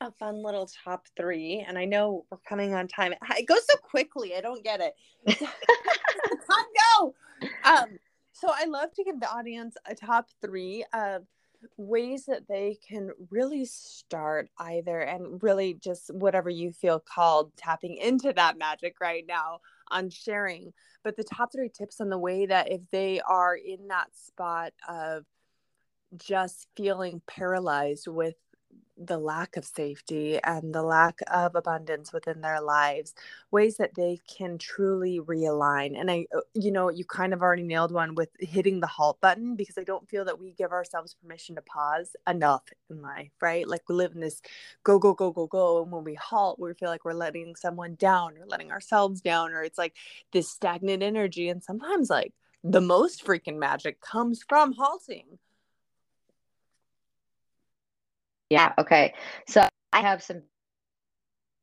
a 0.00 0.12
fun 0.12 0.42
little 0.42 0.68
top 0.84 1.06
three 1.16 1.64
and 1.66 1.76
i 1.76 1.84
know 1.84 2.24
we're 2.30 2.38
coming 2.48 2.74
on 2.74 2.86
time. 2.88 3.14
It 3.36 3.46
goes 3.46 3.66
so 3.68 3.76
quickly 3.78 4.34
i 4.36 4.40
don't 4.40 4.62
get 4.62 4.80
it. 4.80 4.94
Time 5.38 6.66
go! 6.98 7.14
Um 7.64 7.98
so 8.32 8.48
i 8.54 8.64
love 8.66 8.92
to 8.94 9.04
give 9.04 9.20
the 9.20 9.30
audience 9.30 9.76
a 9.86 9.94
top 9.94 10.28
three 10.40 10.84
of 10.92 11.24
ways 11.76 12.26
that 12.26 12.46
they 12.48 12.78
can 12.86 13.10
really 13.30 13.64
start 13.64 14.48
either 14.58 15.00
and 15.00 15.42
really 15.42 15.74
just 15.74 16.12
whatever 16.14 16.48
you 16.50 16.72
feel 16.72 17.00
called 17.00 17.52
tapping 17.56 17.96
into 17.96 18.32
that 18.32 18.58
magic 18.58 19.00
right 19.00 19.24
now 19.26 19.58
on 19.90 20.10
sharing 20.10 20.72
but 21.02 21.16
the 21.16 21.24
top 21.24 21.50
three 21.52 21.68
tips 21.68 22.00
on 22.00 22.10
the 22.10 22.18
way 22.18 22.46
that 22.46 22.70
if 22.70 22.80
they 22.90 23.20
are 23.20 23.56
in 23.56 23.88
that 23.88 24.08
spot 24.14 24.72
of 24.88 25.24
just 26.16 26.68
feeling 26.76 27.20
paralyzed 27.26 28.06
with 28.06 28.34
the 28.98 29.18
lack 29.18 29.56
of 29.56 29.64
safety 29.64 30.38
and 30.44 30.74
the 30.74 30.82
lack 30.82 31.20
of 31.32 31.54
abundance 31.54 32.12
within 32.12 32.40
their 32.40 32.60
lives 32.60 33.14
ways 33.50 33.76
that 33.76 33.94
they 33.94 34.20
can 34.28 34.58
truly 34.58 35.20
realign 35.20 35.98
and 35.98 36.10
i 36.10 36.26
uh, 36.36 36.40
you 36.54 36.70
know 36.70 36.90
you 36.90 37.04
kind 37.04 37.32
of 37.32 37.42
already 37.42 37.62
nailed 37.62 37.92
one 37.92 38.14
with 38.14 38.30
hitting 38.38 38.80
the 38.80 38.86
halt 38.86 39.20
button 39.20 39.54
because 39.56 39.78
i 39.78 39.84
don't 39.84 40.08
feel 40.08 40.24
that 40.24 40.38
we 40.38 40.52
give 40.52 40.72
ourselves 40.72 41.14
permission 41.14 41.54
to 41.54 41.62
pause 41.62 42.14
enough 42.28 42.62
in 42.90 43.00
life 43.00 43.30
right? 43.40 43.68
Like 43.68 43.88
we 43.88 43.94
live 43.94 44.12
in 44.14 44.20
this 44.20 44.40
go 44.84 44.98
go 44.98 45.14
go 45.14 45.30
go 45.30 45.46
go 45.46 45.82
and 45.82 45.92
when 45.92 46.04
we 46.04 46.14
halt 46.14 46.58
we 46.58 46.72
feel 46.74 46.88
like 46.88 47.04
we're 47.04 47.12
letting 47.12 47.56
someone 47.56 47.94
down 47.94 48.36
or 48.38 48.46
letting 48.46 48.70
ourselves 48.70 49.20
down 49.20 49.52
or 49.52 49.62
it's 49.62 49.78
like 49.78 49.94
this 50.32 50.50
stagnant 50.50 51.02
energy 51.02 51.48
and 51.48 51.62
sometimes 51.62 52.10
like 52.10 52.32
the 52.64 52.80
most 52.80 53.24
freaking 53.24 53.58
magic 53.58 54.00
comes 54.00 54.42
from 54.48 54.72
halting 54.72 55.38
yeah. 58.50 58.72
Okay. 58.78 59.14
So 59.46 59.66
I 59.92 60.00
have 60.00 60.22
some 60.22 60.42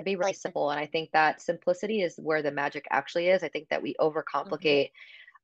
be 0.03 0.15
really 0.15 0.33
simple 0.33 0.71
and 0.71 0.79
i 0.79 0.85
think 0.85 1.09
that 1.13 1.41
simplicity 1.41 2.01
is 2.01 2.15
where 2.17 2.41
the 2.41 2.51
magic 2.51 2.85
actually 2.91 3.29
is 3.29 3.43
i 3.43 3.47
think 3.47 3.67
that 3.69 3.81
we 3.81 3.93
mm-hmm. 3.93 4.05
overcomplicate 4.05 4.89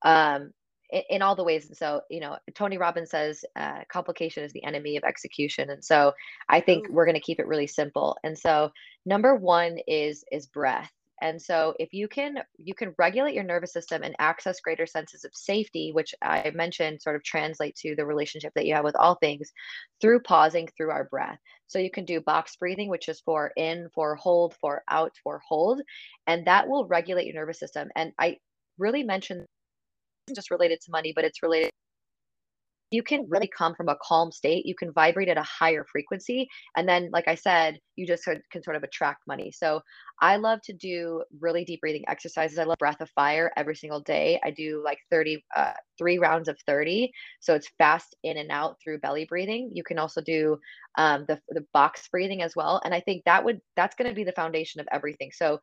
mm-hmm. 0.06 0.10
um 0.10 0.52
in, 0.90 1.04
in, 1.10 1.22
all 1.22 1.38
the 1.38 1.44
ways 1.44 1.68
and 1.68 1.78
so 1.78 2.02
you 2.10 2.20
know 2.20 2.38
tony 2.54 2.78
robbins 2.78 3.12
says 3.12 3.46
uh, 3.56 3.80
complication 3.90 4.44
is 4.44 4.52
the 4.52 4.64
enemy 4.66 4.98
of 4.98 5.04
execution 5.06 5.70
and 5.70 5.84
so 5.84 6.12
i 6.50 6.60
think 6.60 6.90
Ooh. 6.90 6.94
we're 6.94 7.06
going 7.06 7.16
to 7.16 7.22
keep 7.22 7.40
it 7.40 7.48
really 7.48 7.68
simple 7.68 8.18
and 8.26 8.38
so 8.38 8.70
number 9.06 9.36
one 9.36 9.78
is 9.88 10.26
is 10.32 10.48
breath 10.48 10.92
And 11.22 11.42
so 11.42 11.74
if 11.80 11.94
you 11.94 12.08
can 12.08 12.40
you 12.58 12.74
can 12.74 12.94
regulate 12.98 13.34
your 13.34 13.44
nervous 13.44 13.74
system 13.74 14.04
and 14.04 14.16
access 14.20 14.60
greater 14.60 14.86
senses 14.88 15.24
of 15.24 15.32
safety, 15.34 15.92
which 15.94 16.14
I 16.22 16.52
mentioned 16.54 17.02
sort 17.02 17.16
of 17.16 17.24
translate 17.24 17.76
to 17.78 17.96
the 17.96 18.06
relationship 18.06 18.54
that 18.56 18.66
you 18.66 18.74
have 18.74 18.84
with 18.84 18.96
all 18.96 19.16
things 19.16 19.52
through 20.02 20.22
pausing 20.22 20.68
through 20.76 20.92
our 20.92 21.06
breath. 21.06 21.38
So 21.68 21.80
you 21.80 21.92
can 21.92 22.06
do 22.06 22.22
box 22.22 22.56
breathing, 22.56 22.90
which 22.90 23.08
is 23.08 23.22
for 23.22 23.52
in, 23.56 23.88
for 23.94 24.16
hold, 24.16 24.56
for 24.60 24.84
out, 24.90 25.14
for 25.24 25.42
hold, 25.48 25.82
and 26.28 26.46
that 26.48 26.68
will 26.68 26.88
regulate 26.88 27.26
your 27.26 27.36
nervous 27.36 27.60
system. 27.60 27.90
And 27.96 28.12
I 28.20 28.38
really 28.78 29.04
mentioned 29.04 29.46
just 30.36 30.52
related 30.52 30.80
to 30.82 30.92
money, 30.92 31.14
but 31.16 31.26
it's 31.26 31.44
related 31.44 31.72
you 32.92 33.02
can 33.02 33.26
really 33.30 33.50
come 33.58 33.74
from 33.74 33.90
a 33.90 33.98
calm 34.04 34.32
state. 34.32 34.66
You 34.66 34.76
can 34.76 34.92
vibrate 34.92 35.30
at 35.30 35.38
a 35.38 35.44
higher 35.44 35.86
frequency. 35.90 36.48
And 36.76 36.88
then, 36.88 37.10
like 37.12 37.28
I 37.28 37.36
said, 37.36 37.80
you 37.96 38.06
just 38.06 38.26
can 38.52 38.62
sort 38.62 38.76
of 38.76 38.84
attract 38.84 39.22
money. 39.28 39.52
So 39.52 39.82
I 40.22 40.36
love 40.36 40.62
to 40.64 40.74
do 40.74 41.24
really 41.40 41.66
deep 41.66 41.82
breathing 41.82 42.04
exercises. 42.08 42.60
I 42.60 42.66
love 42.66 42.78
breath 42.78 43.02
of 43.02 43.10
fire 43.12 43.52
every 43.58 43.76
single 43.76 44.02
day. 44.02 44.40
I 44.44 44.52
do 44.52 44.82
like 44.84 45.00
30, 45.10 45.44
uh, 45.56 45.74
three 45.98 46.20
rounds 46.20 46.48
of 46.48 46.58
30. 46.68 47.12
So 47.40 47.56
it's 47.56 47.70
fast 47.78 48.16
in 48.24 48.38
and 48.38 48.52
out 48.52 48.76
through 48.84 49.00
belly 49.00 49.26
breathing. 49.26 49.72
You 49.74 49.84
can 49.84 49.98
also 49.98 50.22
do 50.22 50.60
um, 50.98 51.26
the, 51.28 51.40
the 51.50 51.66
box 51.74 52.08
breathing 52.10 52.42
as 52.42 52.56
well. 52.56 52.82
And 52.84 52.94
I 52.94 53.00
think 53.00 53.24
that 53.26 53.44
would, 53.44 53.62
that's 53.76 53.96
going 53.96 54.10
to 54.10 54.16
be 54.16 54.24
the 54.24 54.34
foundation 54.34 54.82
of 54.82 54.88
everything. 54.92 55.32
So 55.34 55.60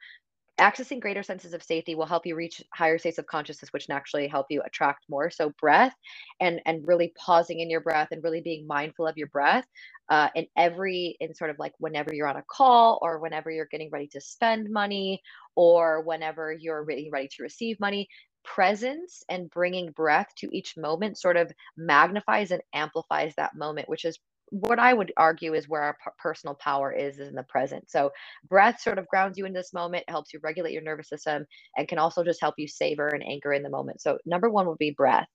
accessing 0.59 1.01
greater 1.01 1.23
senses 1.23 1.55
of 1.55 1.63
safety 1.63 1.95
will 1.95 2.07
help 2.07 2.27
you 2.27 2.35
reach 2.35 2.63
higher 2.75 2.99
states 2.99 3.19
of 3.19 3.27
consciousness 3.27 3.73
which 3.73 3.89
naturally 3.89 4.27
help 4.29 4.47
you 4.51 4.63
attract 4.63 5.05
more. 5.09 5.31
So 5.31 5.51
breath 5.61 5.95
and 6.41 6.61
and 6.67 6.87
really 6.87 7.13
pausing 7.17 7.61
in 7.61 7.71
your 7.71 7.81
breath 7.81 8.09
and 8.13 8.23
really 8.23 8.41
being 8.41 8.67
mindful 8.67 9.07
of 9.07 9.17
your 9.17 9.29
breath 9.29 9.67
uh, 10.09 10.29
in 10.35 10.47
every 10.57 11.17
in 11.21 11.35
sort 11.35 11.51
of 11.51 11.59
like 11.59 11.73
whenever 11.79 12.15
you're 12.15 12.29
on 12.29 12.37
a 12.37 12.45
call 12.51 12.99
or 13.03 13.19
whenever 13.21 13.51
you're 13.51 13.69
getting 13.71 13.91
ready 13.91 14.09
to 14.09 14.21
spend 14.21 14.71
money 14.71 15.21
or 15.57 16.03
whenever 16.03 16.53
you're 16.53 16.85
getting 16.85 17.11
ready 17.11 17.29
to 17.29 17.43
receive 17.43 17.79
money 17.81 18.09
presence 18.45 19.23
and 19.29 19.51
bringing 19.51 19.91
breath 19.93 20.29
to 20.37 20.49
each 20.57 20.77
moment 20.77 21.19
sort 21.19 21.37
of 21.37 21.53
magnifies 21.77 22.51
and 22.51 22.63
amplifies 22.73 23.35
that 23.37 23.55
moment 23.55 23.89
which 23.89 24.05
is 24.05 24.19
what 24.51 24.79
I 24.79 24.95
would 24.95 25.13
argue 25.17 25.55
is 25.55 25.69
where 25.69 25.83
our 25.83 25.95
p- 25.95 26.11
personal 26.19 26.55
power 26.57 26.93
is, 26.93 27.19
is 27.19 27.29
in 27.29 27.35
the 27.35 27.43
present. 27.45 27.91
So 27.91 28.11
breath 28.49 28.81
sort 28.81 28.99
of 28.99 29.09
grounds 29.09 29.39
you 29.39 29.47
in 29.47 29.53
this 29.53 29.73
moment, 29.73 30.05
helps 30.09 30.33
you 30.33 30.41
regulate 30.43 30.73
your 30.73 30.83
nervous 30.83 31.09
system, 31.09 31.47
and 31.77 31.89
can 31.89 31.99
also 31.99 32.25
just 32.25 32.41
help 32.41 32.55
you 32.59 32.69
savor 32.69 33.09
and 33.09 33.25
anchor 33.25 33.53
in 33.53 33.63
the 33.63 33.71
moment. 33.71 34.01
So 34.01 34.19
number 34.27 34.51
one 34.51 34.67
would 34.69 34.79
be 34.79 34.93
breath. 34.93 35.29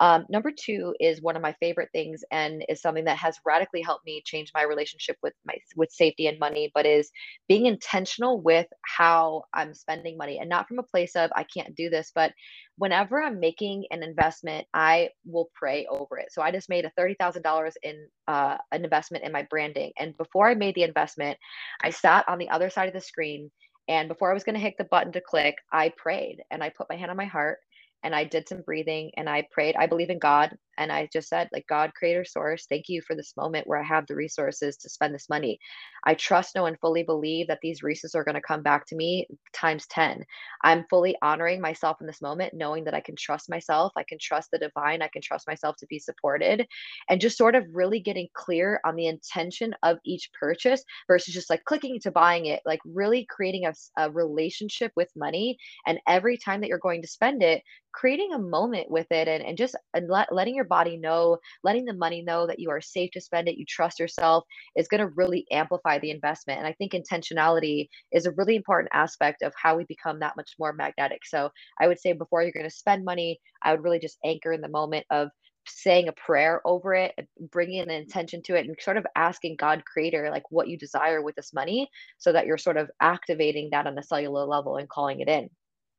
Um, 0.00 0.26
number 0.30 0.52
two 0.52 0.94
is 1.00 1.22
one 1.22 1.36
of 1.36 1.42
my 1.42 1.54
favorite 1.60 1.90
things 1.92 2.22
and 2.32 2.64
is 2.68 2.82
something 2.82 3.06
that 3.06 3.18
has 3.18 3.38
radically 3.46 3.82
helped 3.82 4.06
me 4.06 4.22
change 4.26 4.52
my 4.54 4.64
relationship 4.64 5.16
with 5.22 5.34
my 5.46 5.54
with 5.76 5.92
safety 5.92 6.28
and 6.28 6.38
money, 6.40 6.72
but 6.74 6.86
is 6.86 7.10
being 7.48 7.66
intentional 7.66 8.42
with 8.42 8.66
how 8.86 9.44
I'm 9.54 9.74
spending 9.74 10.18
money 10.18 10.38
and 10.40 10.50
not 10.50 10.68
from 10.68 10.80
a 10.80 10.84
place 10.84 11.16
of 11.16 11.30
I 11.36 11.44
can't 11.44 11.76
do 11.76 11.90
this, 11.90 12.12
but 12.14 12.32
whenever 12.78 13.22
I'm 13.22 13.40
making 13.40 13.86
an 13.92 14.02
investment, 14.02 14.66
I 14.74 15.10
will 15.26 15.50
pray 15.54 15.86
over 15.90 16.18
it. 16.18 16.32
So 16.32 16.42
I 16.42 16.52
just 16.52 16.70
made 16.70 16.86
a 16.86 16.92
thirty 16.96 17.16
thousand 17.20 17.42
dollars 17.42 17.74
in 17.82 18.08
uh, 18.28 18.58
an 18.72 18.84
investment 18.84 19.24
in 19.24 19.32
my 19.32 19.44
branding, 19.50 19.92
and 19.98 20.16
before 20.18 20.48
I 20.48 20.54
made 20.54 20.76
the 20.76 20.84
investment, 20.84 21.38
I 21.82 21.90
sat 21.90 22.28
on 22.28 22.38
the 22.38 22.50
other 22.50 22.70
side 22.70 22.88
of 22.88 22.94
the 22.94 23.02
screen 23.02 23.50
and 23.88 24.08
before 24.08 24.30
I 24.30 24.34
was 24.34 24.44
going 24.44 24.56
to 24.56 24.60
hit 24.62 24.76
the 24.78 24.84
button 24.84 25.12
to 25.12 25.22
click, 25.22 25.56
I 25.72 25.90
prayed 25.96 26.42
and 26.50 26.62
I 26.64 26.70
put 26.70 26.88
my 26.90 26.96
hand 26.96 27.12
on 27.12 27.16
my 27.18 27.26
heart 27.26 27.58
and 28.02 28.14
I 28.14 28.24
did 28.24 28.48
some 28.48 28.62
breathing 28.62 29.12
and 29.16 29.28
I 29.28 29.46
prayed. 29.50 29.76
I 29.76 29.86
believe 29.86 30.10
in 30.10 30.18
God. 30.20 30.56
And 30.78 30.90
I 30.90 31.08
just 31.12 31.28
said, 31.28 31.48
like, 31.52 31.66
God, 31.68 31.92
creator, 31.94 32.24
source, 32.24 32.66
thank 32.68 32.84
you 32.88 33.02
for 33.02 33.14
this 33.14 33.34
moment 33.36 33.66
where 33.66 33.78
I 33.78 33.84
have 33.84 34.06
the 34.06 34.14
resources 34.14 34.76
to 34.78 34.88
spend 34.88 35.14
this 35.14 35.28
money. 35.28 35.58
I 36.04 36.14
trust, 36.14 36.54
know, 36.54 36.66
and 36.66 36.78
fully 36.80 37.02
believe 37.02 37.48
that 37.48 37.58
these 37.62 37.82
resources 37.82 38.14
are 38.14 38.24
going 38.24 38.34
to 38.34 38.40
come 38.40 38.62
back 38.62 38.86
to 38.86 38.96
me 38.96 39.26
times 39.52 39.86
10. 39.88 40.24
I'm 40.62 40.84
fully 40.88 41.16
honoring 41.22 41.60
myself 41.60 41.98
in 42.00 42.06
this 42.06 42.22
moment, 42.22 42.54
knowing 42.54 42.84
that 42.84 42.94
I 42.94 43.00
can 43.00 43.16
trust 43.16 43.50
myself. 43.50 43.92
I 43.96 44.04
can 44.08 44.18
trust 44.20 44.50
the 44.50 44.58
divine. 44.58 45.02
I 45.02 45.08
can 45.08 45.22
trust 45.22 45.46
myself 45.46 45.76
to 45.78 45.86
be 45.86 45.98
supported. 45.98 46.66
And 47.08 47.20
just 47.20 47.38
sort 47.38 47.54
of 47.54 47.66
really 47.72 48.00
getting 48.00 48.28
clear 48.34 48.80
on 48.84 48.96
the 48.96 49.06
intention 49.06 49.74
of 49.82 49.98
each 50.04 50.30
purchase 50.38 50.82
versus 51.06 51.34
just 51.34 51.50
like 51.50 51.64
clicking 51.64 51.98
to 52.00 52.10
buying 52.10 52.46
it, 52.46 52.60
like 52.64 52.80
really 52.84 53.26
creating 53.28 53.66
a, 53.66 53.74
a 53.98 54.10
relationship 54.10 54.92
with 54.96 55.08
money. 55.16 55.58
And 55.86 55.98
every 56.08 56.38
time 56.38 56.60
that 56.60 56.68
you're 56.68 56.78
going 56.78 57.02
to 57.02 57.08
spend 57.08 57.42
it, 57.42 57.62
creating 57.92 58.32
a 58.32 58.38
moment 58.38 58.90
with 58.90 59.06
it 59.10 59.28
and, 59.28 59.42
and 59.44 59.56
just 59.56 59.74
and 59.94 60.08
let, 60.08 60.32
letting 60.32 60.54
your 60.54 60.59
body 60.64 60.96
know 60.96 61.38
letting 61.64 61.84
the 61.84 61.94
money 61.94 62.22
know 62.22 62.46
that 62.46 62.58
you 62.58 62.70
are 62.70 62.80
safe 62.80 63.10
to 63.12 63.20
spend 63.20 63.48
it 63.48 63.56
you 63.56 63.64
trust 63.66 63.98
yourself 63.98 64.44
is 64.76 64.88
going 64.88 65.00
to 65.00 65.08
really 65.16 65.46
amplify 65.50 65.98
the 65.98 66.10
investment. 66.10 66.58
And 66.58 66.66
i 66.66 66.72
think 66.72 66.92
intentionality 66.92 67.88
is 68.12 68.26
a 68.26 68.32
really 68.32 68.56
important 68.56 68.90
aspect 68.92 69.42
of 69.42 69.52
how 69.56 69.76
we 69.76 69.84
become 69.84 70.20
that 70.20 70.36
much 70.36 70.52
more 70.58 70.72
magnetic. 70.72 71.24
So 71.24 71.50
i 71.80 71.86
would 71.88 72.00
say 72.00 72.12
before 72.12 72.42
you're 72.42 72.52
going 72.52 72.64
to 72.64 72.70
spend 72.70 73.04
money 73.04 73.40
i 73.62 73.72
would 73.72 73.84
really 73.84 73.98
just 73.98 74.18
anchor 74.24 74.52
in 74.52 74.60
the 74.60 74.68
moment 74.68 75.06
of 75.10 75.28
saying 75.66 76.08
a 76.08 76.12
prayer 76.12 76.60
over 76.64 76.94
it 76.94 77.14
bringing 77.52 77.80
an 77.80 77.90
intention 77.90 78.42
to 78.42 78.56
it 78.56 78.66
and 78.66 78.76
sort 78.80 78.96
of 78.96 79.06
asking 79.14 79.56
god 79.56 79.84
creator 79.84 80.28
like 80.30 80.42
what 80.50 80.68
you 80.68 80.78
desire 80.78 81.22
with 81.22 81.34
this 81.36 81.52
money 81.52 81.88
so 82.18 82.32
that 82.32 82.46
you're 82.46 82.58
sort 82.58 82.76
of 82.76 82.90
activating 83.00 83.68
that 83.70 83.86
on 83.86 83.98
a 83.98 84.02
cellular 84.02 84.44
level 84.46 84.76
and 84.76 84.88
calling 84.88 85.20
it 85.20 85.28
in 85.28 85.48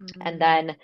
mm-hmm. 0.02 0.22
and 0.22 0.42
then 0.42 0.76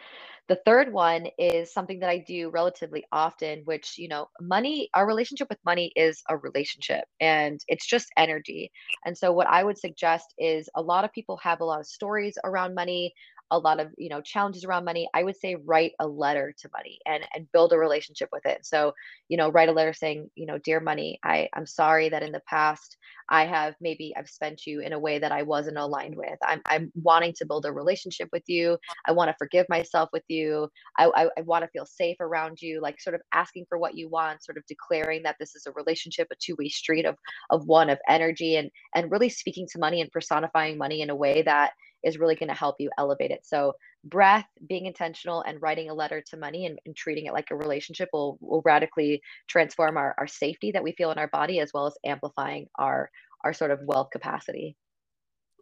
the 0.48 0.60
third 0.66 0.94
one 0.94 1.28
is 1.38 1.74
something 1.74 2.00
that 2.00 2.10
I 2.10 2.20
do 2.20 2.50
relatively 2.50 3.06
often, 3.12 3.64
which, 3.66 3.98
you 3.98 4.08
know, 4.08 4.30
money, 4.40 4.90
our 4.94 5.06
relationship 5.06 5.50
with 5.50 5.60
money 5.66 5.92
is 5.96 6.24
a 6.30 6.38
relationship 6.38 7.04
and 7.20 7.60
it's 7.68 7.86
just 7.86 8.10
energy. 8.16 8.72
And 9.06 9.18
so, 9.18 9.34
what 9.34 9.48
I 9.48 9.64
would 9.64 9.78
suggest 9.78 10.34
is 10.38 10.70
a 10.76 10.82
lot 10.82 11.04
of 11.04 11.12
people 11.12 11.38
have 11.38 11.60
a 11.60 11.66
lot 11.66 11.82
of 11.82 11.86
stories 11.86 12.38
around 12.46 12.76
money 12.76 13.14
a 13.52 13.58
lot 13.58 13.80
of 13.80 13.90
you 13.98 14.10
know 14.10 14.22
challenges 14.22 14.66
around 14.66 14.86
money 14.86 15.10
i 15.14 15.24
would 15.24 15.38
say 15.38 15.56
write 15.56 15.94
a 16.00 16.08
letter 16.08 16.54
to 16.58 16.70
money 16.74 17.00
and 17.06 17.24
and 17.34 17.52
build 17.52 17.74
a 17.74 17.78
relationship 17.78 18.30
with 18.32 18.46
it. 18.46 18.66
So 18.66 18.94
you 19.30 19.38
know 19.38 19.50
write 19.52 19.70
a 19.70 19.74
letter 19.74 19.94
saying 19.94 20.30
you 20.36 20.46
know 20.46 20.58
dear 20.58 20.80
money 20.80 21.20
i 21.24 21.50
i'm 21.54 21.66
sorry 21.66 22.10
that 22.10 22.24
in 22.24 22.32
the 22.32 22.42
past 22.48 22.98
i 23.30 23.46
have 23.46 23.76
maybe 23.82 24.14
i've 24.18 24.30
spent 24.30 24.66
you 24.66 24.82
in 24.82 24.94
a 24.94 25.00
way 25.00 25.20
that 25.20 25.32
i 25.32 25.44
wasn't 25.44 25.78
aligned 25.78 26.16
with. 26.16 26.38
I'm, 26.46 26.62
I'm 26.66 26.92
wanting 26.96 27.34
to 27.38 27.46
build 27.46 27.66
a 27.66 27.72
relationship 27.72 28.30
with 28.32 28.44
you. 28.48 28.78
I 29.06 29.12
want 29.12 29.30
to 29.30 29.36
forgive 29.38 29.68
myself 29.70 30.10
with 30.14 30.24
you. 30.28 30.70
I 30.98 31.10
i, 31.16 31.30
I 31.38 31.42
want 31.42 31.64
to 31.64 31.70
feel 31.70 31.86
safe 31.86 32.18
around 32.20 32.62
you 32.62 32.82
like 32.82 33.00
sort 33.02 33.16
of 33.16 33.22
asking 33.34 33.66
for 33.70 33.78
what 33.78 33.96
you 33.96 34.10
want 34.10 34.44
sort 34.44 34.58
of 34.58 34.66
declaring 34.68 35.24
that 35.24 35.36
this 35.40 35.56
is 35.56 35.66
a 35.66 35.72
relationship 35.72 36.28
a 36.32 36.36
two-way 36.40 36.70
street 36.70 37.06
of 37.06 37.16
of 37.50 37.66
one 37.68 37.90
of 37.90 38.00
energy 38.08 38.56
and 38.58 38.70
and 38.96 39.12
really 39.12 39.30
speaking 39.30 39.68
to 39.72 39.80
money 39.80 40.02
and 40.02 40.12
personifying 40.12 40.78
money 40.78 41.02
in 41.02 41.10
a 41.10 41.16
way 41.16 41.42
that 41.42 41.72
is 42.04 42.18
really 42.18 42.36
going 42.36 42.50
to 42.50 42.56
help 42.56 42.76
you 42.80 42.90
elevate 42.98 43.32
it. 43.32 43.46
So, 43.46 43.74
breath, 44.04 44.48
being 44.68 44.86
intentional, 44.86 45.42
and 45.42 45.62
writing 45.62 45.90
a 45.90 45.94
letter 45.94 46.22
to 46.30 46.38
money 46.38 46.66
and, 46.66 46.80
and 46.86 46.96
treating 46.96 47.26
it 47.26 47.34
like 47.34 47.52
a 47.52 47.56
relationship 47.56 48.10
will, 48.14 48.38
will 48.40 48.62
radically 48.64 49.22
transform 49.48 49.98
our, 49.98 50.16
our 50.18 50.28
safety 50.28 50.72
that 50.72 50.84
we 50.84 50.94
feel 50.94 51.12
in 51.12 51.18
our 51.18 51.28
body 51.28 51.60
as 51.60 51.72
well 51.74 51.88
as 51.88 51.98
amplifying 52.06 52.68
our 52.76 53.10
our 53.44 53.54
sort 53.54 53.72
of 53.72 53.80
wealth 53.84 54.10
capacity. 54.12 54.76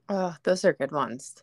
Oh, 0.07 0.35
those 0.43 0.65
are 0.65 0.73
good 0.73 0.91
ones. 0.91 1.35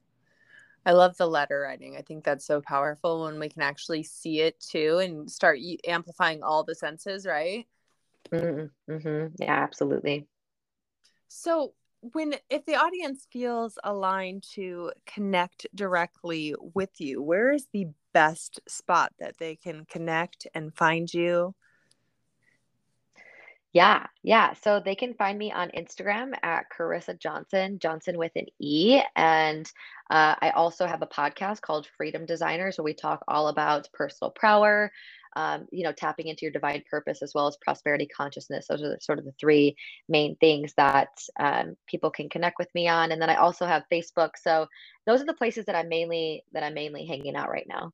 I 0.84 0.92
love 0.92 1.16
the 1.16 1.26
letter 1.26 1.60
writing. 1.60 1.96
I 1.96 2.02
think 2.02 2.24
that's 2.24 2.44
so 2.44 2.60
powerful 2.60 3.24
when 3.24 3.38
we 3.38 3.48
can 3.48 3.62
actually 3.62 4.02
see 4.02 4.40
it 4.40 4.58
too 4.58 4.98
and 4.98 5.30
start 5.30 5.58
amplifying 5.86 6.42
all 6.42 6.64
the 6.64 6.74
senses, 6.74 7.26
right? 7.26 7.66
Mm-hmm. 8.32 8.92
mm-hmm. 8.92 9.34
Yeah, 9.38 9.54
absolutely. 9.54 10.26
So, 11.28 11.74
when 12.02 12.34
if 12.50 12.64
the 12.66 12.74
audience 12.74 13.26
feels 13.30 13.78
aligned 13.84 14.42
to 14.54 14.92
connect 15.06 15.66
directly 15.74 16.54
with 16.74 17.00
you 17.00 17.22
where 17.22 17.52
is 17.52 17.68
the 17.72 17.86
best 18.12 18.60
spot 18.68 19.12
that 19.18 19.38
they 19.38 19.56
can 19.56 19.84
connect 19.86 20.46
and 20.54 20.74
find 20.74 21.12
you? 21.14 21.54
Yeah 23.72 24.06
yeah. 24.22 24.52
So 24.54 24.80
they 24.84 24.94
can 24.96 25.14
find 25.14 25.38
me 25.38 25.52
on 25.52 25.70
instagram 25.70 26.32
at 26.42 26.66
carissa 26.76 27.18
johnsen 27.18 27.78
johnsen 27.78 28.16
with 28.16 28.32
an 28.36 28.46
e. 28.58 29.00
And 29.16 29.70
uh, 30.10 30.34
i 30.42 30.50
also 30.50 30.86
have 30.86 31.02
a 31.02 31.06
podcast 31.06 31.60
called 31.60 31.86
freedom 31.96 32.26
designers 32.26 32.76
where 32.76 32.84
we 32.84 32.94
talk 32.94 33.22
all 33.28 33.48
about 33.48 33.88
personal 33.92 34.32
power 34.32 34.92
um, 35.36 35.66
you 35.70 35.84
know, 35.84 35.92
tapping 35.92 36.28
into 36.28 36.42
your 36.42 36.52
divine 36.52 36.82
purpose 36.90 37.22
as 37.22 37.32
well 37.34 37.46
as 37.46 37.56
prosperity 37.62 38.06
consciousness. 38.06 38.66
Those 38.68 38.82
are 38.82 38.90
the, 38.90 38.98
sort 39.00 39.18
of 39.18 39.24
the 39.24 39.34
three 39.40 39.76
main 40.08 40.36
things 40.36 40.72
that 40.76 41.08
um, 41.38 41.76
people 41.86 42.10
can 42.10 42.28
connect 42.28 42.58
with 42.58 42.68
me 42.74 42.88
on. 42.88 43.12
And 43.12 43.20
then 43.20 43.30
I 43.30 43.36
also 43.36 43.66
have 43.66 43.84
Facebook. 43.92 44.30
So 44.40 44.66
those 45.06 45.20
are 45.20 45.26
the 45.26 45.34
places 45.34 45.66
that 45.66 45.76
I'm 45.76 45.88
mainly 45.88 46.44
that 46.52 46.62
I'm 46.62 46.74
mainly 46.74 47.06
hanging 47.06 47.36
out 47.36 47.50
right 47.50 47.66
now. 47.68 47.92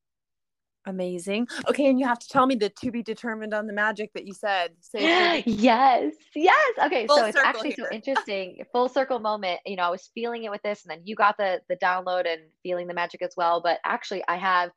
Amazing. 0.88 1.46
Okay, 1.68 1.90
and 1.90 2.00
you 2.00 2.06
have 2.06 2.18
to 2.18 2.28
tell 2.28 2.46
me 2.46 2.54
the 2.54 2.70
to 2.80 2.90
be 2.90 3.02
determined 3.02 3.52
on 3.52 3.66
the 3.66 3.74
magic 3.74 4.10
that 4.14 4.26
you 4.26 4.32
said. 4.32 4.70
Say 4.80 5.42
yes, 5.46 6.14
yes. 6.34 6.72
Okay, 6.82 7.06
Full 7.06 7.18
so 7.18 7.26
it's 7.26 7.36
actually 7.36 7.72
here. 7.72 7.88
so 7.90 7.94
interesting. 7.94 8.64
Full 8.72 8.88
circle 8.88 9.18
moment. 9.18 9.60
You 9.66 9.76
know, 9.76 9.82
I 9.82 9.90
was 9.90 10.10
feeling 10.14 10.44
it 10.44 10.50
with 10.50 10.62
this, 10.62 10.84
and 10.84 10.90
then 10.90 11.02
you 11.04 11.14
got 11.14 11.36
the 11.36 11.60
the 11.68 11.76
download 11.76 12.26
and 12.26 12.40
feeling 12.62 12.86
the 12.86 12.94
magic 12.94 13.20
as 13.20 13.34
well. 13.36 13.60
But 13.60 13.80
actually, 13.84 14.22
I 14.28 14.36
have 14.36 14.70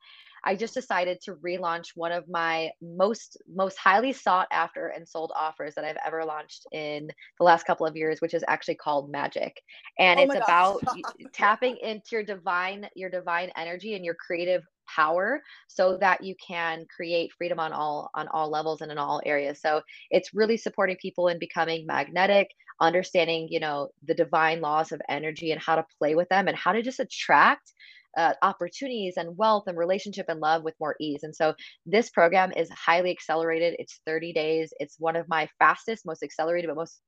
I 0.44 0.56
just 0.56 0.74
decided 0.74 1.20
to 1.22 1.34
relaunch 1.36 1.88
one 1.94 2.12
of 2.12 2.28
my 2.28 2.70
most 2.80 3.36
most 3.52 3.78
highly 3.78 4.12
sought 4.12 4.48
after 4.50 4.88
and 4.88 5.08
sold 5.08 5.32
offers 5.36 5.74
that 5.74 5.84
I've 5.84 5.98
ever 6.04 6.24
launched 6.24 6.66
in 6.72 7.08
the 7.38 7.44
last 7.44 7.64
couple 7.64 7.86
of 7.86 7.96
years, 7.96 8.20
which 8.20 8.34
is 8.34 8.44
actually 8.48 8.76
called 8.76 9.10
Magic. 9.10 9.60
And 9.98 10.18
oh 10.18 10.22
it's 10.24 10.34
about 10.34 10.82
tapping 11.32 11.76
into 11.82 12.08
your 12.12 12.24
divine 12.24 12.88
your 12.94 13.10
divine 13.10 13.50
energy 13.56 13.94
and 13.94 14.04
your 14.04 14.14
creative 14.14 14.62
power 14.88 15.40
so 15.68 15.96
that 15.98 16.22
you 16.22 16.34
can 16.44 16.84
create 16.94 17.32
freedom 17.38 17.58
on 17.60 17.72
all 17.72 18.10
on 18.14 18.28
all 18.28 18.50
levels 18.50 18.80
and 18.80 18.90
in 18.90 18.98
all 18.98 19.22
areas 19.24 19.60
so 19.60 19.80
it's 20.10 20.34
really 20.34 20.56
supporting 20.56 20.96
people 21.00 21.28
in 21.28 21.38
becoming 21.38 21.86
magnetic 21.86 22.48
understanding 22.80 23.46
you 23.48 23.60
know 23.60 23.88
the 24.06 24.14
divine 24.14 24.60
laws 24.60 24.92
of 24.92 25.00
energy 25.08 25.52
and 25.52 25.60
how 25.60 25.76
to 25.76 25.86
play 25.98 26.14
with 26.14 26.28
them 26.28 26.48
and 26.48 26.56
how 26.56 26.72
to 26.72 26.82
just 26.82 27.00
attract 27.00 27.72
uh, 28.16 28.34
opportunities 28.42 29.14
and 29.16 29.36
wealth 29.36 29.64
and 29.66 29.76
relationship 29.76 30.26
and 30.28 30.40
love 30.40 30.62
with 30.62 30.74
more 30.80 30.96
ease. 31.00 31.22
And 31.22 31.34
so 31.34 31.54
this 31.86 32.10
program 32.10 32.52
is 32.56 32.68
highly 32.70 33.10
accelerated. 33.10 33.76
It's 33.78 34.00
30 34.06 34.32
days. 34.32 34.72
It's 34.78 34.96
one 34.98 35.16
of 35.16 35.28
my 35.28 35.48
fastest, 35.58 36.06
most 36.06 36.22
accelerated, 36.22 36.68
but 36.68 36.76
most 36.76 37.00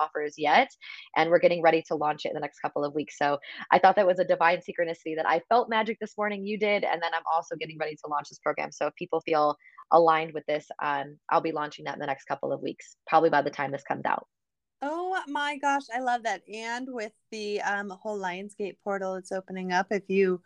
offers 0.00 0.34
yet. 0.38 0.68
And 1.16 1.30
we're 1.30 1.38
getting 1.38 1.62
ready 1.62 1.82
to 1.88 1.94
launch 1.94 2.24
it 2.24 2.28
in 2.28 2.34
the 2.34 2.40
next 2.40 2.60
couple 2.60 2.84
of 2.84 2.94
weeks. 2.94 3.18
So 3.18 3.38
I 3.70 3.78
thought 3.78 3.96
that 3.96 4.06
was 4.06 4.18
a 4.18 4.24
divine 4.24 4.58
synchronicity 4.58 5.16
that 5.16 5.28
I 5.28 5.40
felt 5.48 5.68
magic 5.68 5.98
this 6.00 6.16
morning. 6.16 6.44
You 6.44 6.58
did. 6.58 6.84
And 6.84 7.02
then 7.02 7.12
I'm 7.14 7.22
also 7.32 7.56
getting 7.56 7.78
ready 7.78 7.94
to 7.96 8.10
launch 8.10 8.28
this 8.28 8.38
program. 8.38 8.72
So 8.72 8.86
if 8.86 8.94
people 8.94 9.20
feel 9.20 9.56
aligned 9.90 10.32
with 10.32 10.44
this, 10.46 10.66
um, 10.82 11.18
I'll 11.30 11.40
be 11.40 11.52
launching 11.52 11.84
that 11.84 11.94
in 11.94 12.00
the 12.00 12.06
next 12.06 12.24
couple 12.24 12.52
of 12.52 12.62
weeks, 12.62 12.96
probably 13.06 13.30
by 13.30 13.42
the 13.42 13.50
time 13.50 13.72
this 13.72 13.84
comes 13.84 14.04
out. 14.06 14.26
Oh 14.82 15.22
my 15.28 15.56
gosh, 15.58 15.84
I 15.94 16.00
love 16.00 16.24
that. 16.24 16.42
And 16.52 16.88
with 16.92 17.12
the 17.30 17.62
um, 17.62 17.90
whole 17.90 18.18
Lionsgate 18.18 18.76
portal, 18.82 19.14
it's 19.14 19.30
opening 19.30 19.72
up. 19.72 19.86
If 19.90 20.10
you 20.10 20.42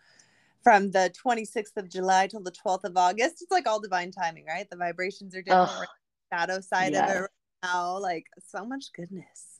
from 0.63 0.91
the 0.91 1.13
26th 1.25 1.77
of 1.77 1.89
July 1.89 2.27
till 2.27 2.43
the 2.43 2.51
12th 2.51 2.85
of 2.85 2.97
August, 2.97 3.41
it's 3.41 3.51
like 3.51 3.67
all 3.67 3.81
divine 3.81 4.11
timing, 4.11 4.45
right? 4.47 4.69
The 4.69 4.77
vibrations 4.77 5.35
are 5.35 5.43
different. 5.43 5.71
Oh, 5.71 5.85
shadow 6.33 6.61
side 6.61 6.93
yes. 6.93 7.09
of 7.11 7.25
it 7.25 7.31
now. 7.63 7.99
Like 7.99 8.27
so 8.47 8.65
much 8.65 8.93
goodness. 8.93 9.56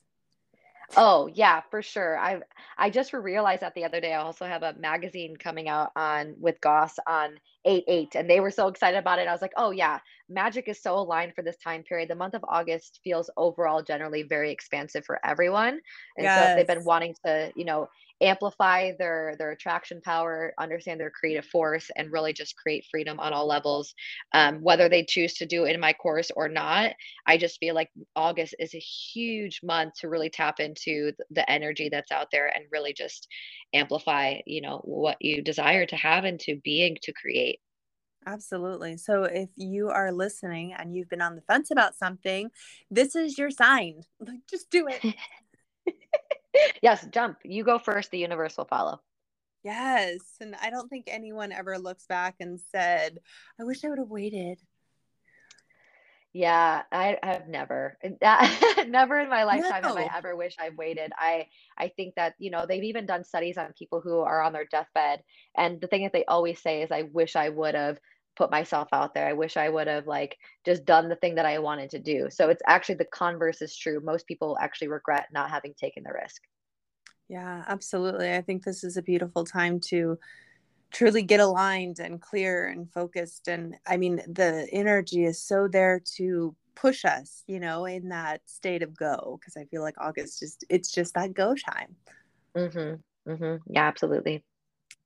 Oh 0.95 1.27
yeah, 1.33 1.61
for 1.69 1.81
sure. 1.81 2.17
I 2.17 2.39
I 2.77 2.89
just 2.89 3.13
realized 3.13 3.61
that 3.61 3.75
the 3.75 3.83
other 3.83 3.99
day. 3.99 4.13
I 4.13 4.21
also 4.21 4.45
have 4.45 4.63
a 4.63 4.73
magazine 4.79 5.35
coming 5.35 5.67
out 5.67 5.91
on 5.95 6.35
with 6.39 6.61
Goss 6.61 6.95
on 7.05 7.37
eight 7.65 7.83
eight, 7.87 8.15
and 8.15 8.29
they 8.29 8.39
were 8.39 8.51
so 8.51 8.67
excited 8.67 8.97
about 8.97 9.19
it. 9.19 9.27
I 9.27 9.31
was 9.33 9.41
like, 9.41 9.51
oh 9.57 9.71
yeah, 9.71 9.99
magic 10.29 10.67
is 10.69 10.81
so 10.81 10.95
aligned 10.95 11.33
for 11.35 11.43
this 11.43 11.57
time 11.57 11.83
period. 11.83 12.09
The 12.09 12.15
month 12.15 12.35
of 12.35 12.45
August 12.47 13.01
feels 13.03 13.29
overall 13.35 13.83
generally 13.83 14.23
very 14.23 14.51
expansive 14.51 15.05
for 15.05 15.19
everyone, 15.25 15.81
and 16.15 16.23
yes. 16.23 16.33
so 16.33 16.55
they've 16.55 16.67
been 16.67 16.85
wanting 16.85 17.15
to, 17.25 17.51
you 17.55 17.65
know, 17.65 17.89
amplify 18.21 18.91
their 18.97 19.35
their 19.37 19.51
attraction 19.51 20.01
power 20.01 20.53
understand 20.59 20.99
their 20.99 21.11
creative 21.11 21.45
force 21.45 21.89
and 21.95 22.11
really 22.11 22.33
just 22.33 22.55
create 22.55 22.85
freedom 22.89 23.19
on 23.19 23.33
all 23.33 23.47
levels 23.47 23.93
um, 24.33 24.61
whether 24.61 24.89
they 24.89 25.03
choose 25.03 25.35
to 25.35 25.45
do 25.45 25.65
it 25.65 25.73
in 25.73 25.79
my 25.79 25.93
course 25.93 26.31
or 26.35 26.49
not 26.49 26.93
i 27.27 27.37
just 27.37 27.59
feel 27.59 27.75
like 27.75 27.89
august 28.15 28.55
is 28.59 28.73
a 28.73 28.79
huge 28.79 29.59
month 29.63 29.93
to 29.93 30.09
really 30.09 30.29
tap 30.29 30.59
into 30.59 31.11
the 31.31 31.49
energy 31.49 31.89
that's 31.89 32.11
out 32.11 32.27
there 32.31 32.47
and 32.55 32.65
really 32.71 32.93
just 32.93 33.27
amplify 33.73 34.35
you 34.45 34.61
know 34.61 34.81
what 34.83 35.17
you 35.19 35.41
desire 35.41 35.85
to 35.85 35.95
have 35.95 36.23
and 36.23 36.39
to 36.39 36.59
being 36.63 36.97
to 37.01 37.13
create 37.13 37.59
Absolutely. 38.25 38.97
So 38.97 39.23
if 39.23 39.47
you 39.55 39.87
are 39.87 40.11
listening 40.11 40.73
and 40.73 40.93
you've 40.93 41.07
been 41.07 41.21
on 41.21 41.35
the 41.35 41.41
fence 41.43 41.71
about 41.71 41.95
something, 41.95 42.49
this 42.91 43.15
is 43.15 43.37
your 43.37 43.49
sign. 43.49 44.01
Like 44.19 44.41
just 44.49 44.69
do 44.69 44.89
it. 44.89 45.15
yes, 46.81 47.05
jump. 47.11 47.39
You 47.43 47.63
go 47.63 47.79
first, 47.79 48.11
the 48.11 48.19
universe 48.19 48.57
will 48.57 48.65
follow. 48.65 49.01
Yes. 49.63 50.19
And 50.39 50.55
I 50.61 50.69
don't 50.69 50.89
think 50.89 51.05
anyone 51.07 51.51
ever 51.51 51.77
looks 51.77 52.05
back 52.05 52.35
and 52.39 52.59
said, 52.71 53.19
I 53.59 53.63
wish 53.63 53.83
I 53.83 53.89
would 53.89 53.99
have 53.99 54.09
waited. 54.09 54.59
Yeah, 56.33 56.83
I 56.91 57.17
have 57.23 57.47
never, 57.47 57.97
never 58.87 59.19
in 59.19 59.29
my 59.29 59.43
lifetime 59.43 59.81
no. 59.81 59.87
have 59.87 59.97
I 59.97 60.17
ever 60.17 60.35
wished 60.35 60.59
I 60.61 60.69
waited. 60.69 61.11
I, 61.17 61.47
I 61.77 61.87
think 61.87 62.13
that 62.15 62.35
you 62.37 62.51
know 62.51 62.65
they've 62.67 62.83
even 62.83 63.07
done 63.07 63.23
studies 63.23 63.57
on 63.57 63.73
people 63.73 64.01
who 64.01 64.19
are 64.19 64.43
on 64.43 64.53
their 64.53 64.65
deathbed, 64.65 65.23
and 65.55 65.81
the 65.81 65.87
thing 65.87 66.03
that 66.03 66.13
they 66.13 66.25
always 66.25 66.61
say 66.61 66.83
is, 66.83 66.91
"I 66.91 67.03
wish 67.03 67.35
I 67.35 67.49
would 67.49 67.73
have 67.73 67.97
put 68.37 68.51
myself 68.51 68.87
out 68.93 69.13
there. 69.13 69.27
I 69.27 69.33
wish 69.33 69.57
I 69.57 69.69
would 69.69 69.87
have 69.87 70.07
like 70.07 70.37
just 70.65 70.85
done 70.85 71.09
the 71.09 71.15
thing 71.15 71.35
that 71.35 71.45
I 71.45 71.59
wanted 71.59 71.89
to 71.91 71.99
do. 71.99 72.27
So 72.29 72.49
it's 72.49 72.61
actually 72.67 72.95
the 72.95 73.05
converse 73.05 73.61
is 73.61 73.75
true. 73.75 73.99
Most 74.03 74.27
people 74.27 74.57
actually 74.61 74.89
regret 74.89 75.27
not 75.33 75.49
having 75.49 75.73
taken 75.73 76.03
the 76.03 76.13
risk. 76.13 76.41
Yeah, 77.27 77.63
absolutely. 77.67 78.33
I 78.33 78.41
think 78.41 78.63
this 78.63 78.83
is 78.83 78.95
a 78.95 79.01
beautiful 79.01 79.43
time 79.43 79.79
to 79.87 80.17
truly 80.91 81.23
get 81.23 81.39
aligned 81.41 81.99
and 81.99 82.21
clear 82.21 82.67
and 82.67 82.91
focused 82.93 83.49
and 83.49 83.75
I 83.85 83.97
mean 83.97 84.17
the 84.27 84.67
energy 84.71 85.25
is 85.25 85.43
so 85.43 85.67
there 85.67 86.01
to 86.15 86.55
push 86.75 87.03
us, 87.03 87.43
you 87.47 87.59
know, 87.59 87.85
in 87.85 88.09
that 88.09 88.41
state 88.45 88.83
of 88.83 88.95
go 88.95 89.37
because 89.39 89.57
I 89.57 89.65
feel 89.65 89.81
like 89.81 89.95
August 89.99 90.39
just 90.39 90.63
it's 90.69 90.91
just 90.91 91.13
that 91.15 91.33
go 91.33 91.55
time. 91.55 91.97
Mhm. 92.55 93.03
Mhm. 93.27 93.59
Yeah, 93.67 93.87
absolutely. 93.87 94.43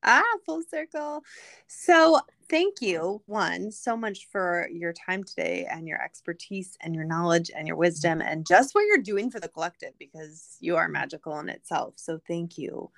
Ah, 0.03 0.23
full 0.45 0.63
circle. 0.63 1.23
So, 1.67 2.19
thank 2.49 2.81
you, 2.81 3.21
one, 3.27 3.71
so 3.71 3.95
much 3.95 4.27
for 4.31 4.67
your 4.71 4.93
time 4.93 5.23
today 5.23 5.67
and 5.69 5.87
your 5.87 6.01
expertise 6.01 6.77
and 6.81 6.95
your 6.95 7.03
knowledge 7.03 7.51
and 7.55 7.67
your 7.67 7.77
wisdom 7.77 8.21
and 8.21 8.45
just 8.45 8.73
what 8.73 8.85
you're 8.87 8.97
doing 8.97 9.29
for 9.29 9.39
the 9.39 9.47
collective 9.47 9.93
because 9.99 10.57
you 10.59 10.75
are 10.75 10.87
magical 10.89 11.39
in 11.39 11.49
itself. 11.49 11.93
So, 11.97 12.19
thank 12.27 12.57
you. 12.57 12.89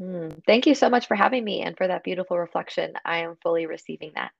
Mm, 0.00 0.42
thank 0.44 0.66
you 0.66 0.74
so 0.74 0.90
much 0.90 1.06
for 1.06 1.14
having 1.14 1.44
me 1.44 1.62
and 1.62 1.76
for 1.76 1.86
that 1.86 2.04
beautiful 2.04 2.38
reflection. 2.38 2.94
I 3.04 3.18
am 3.18 3.36
fully 3.42 3.66
receiving 3.66 4.12
that. 4.16 4.32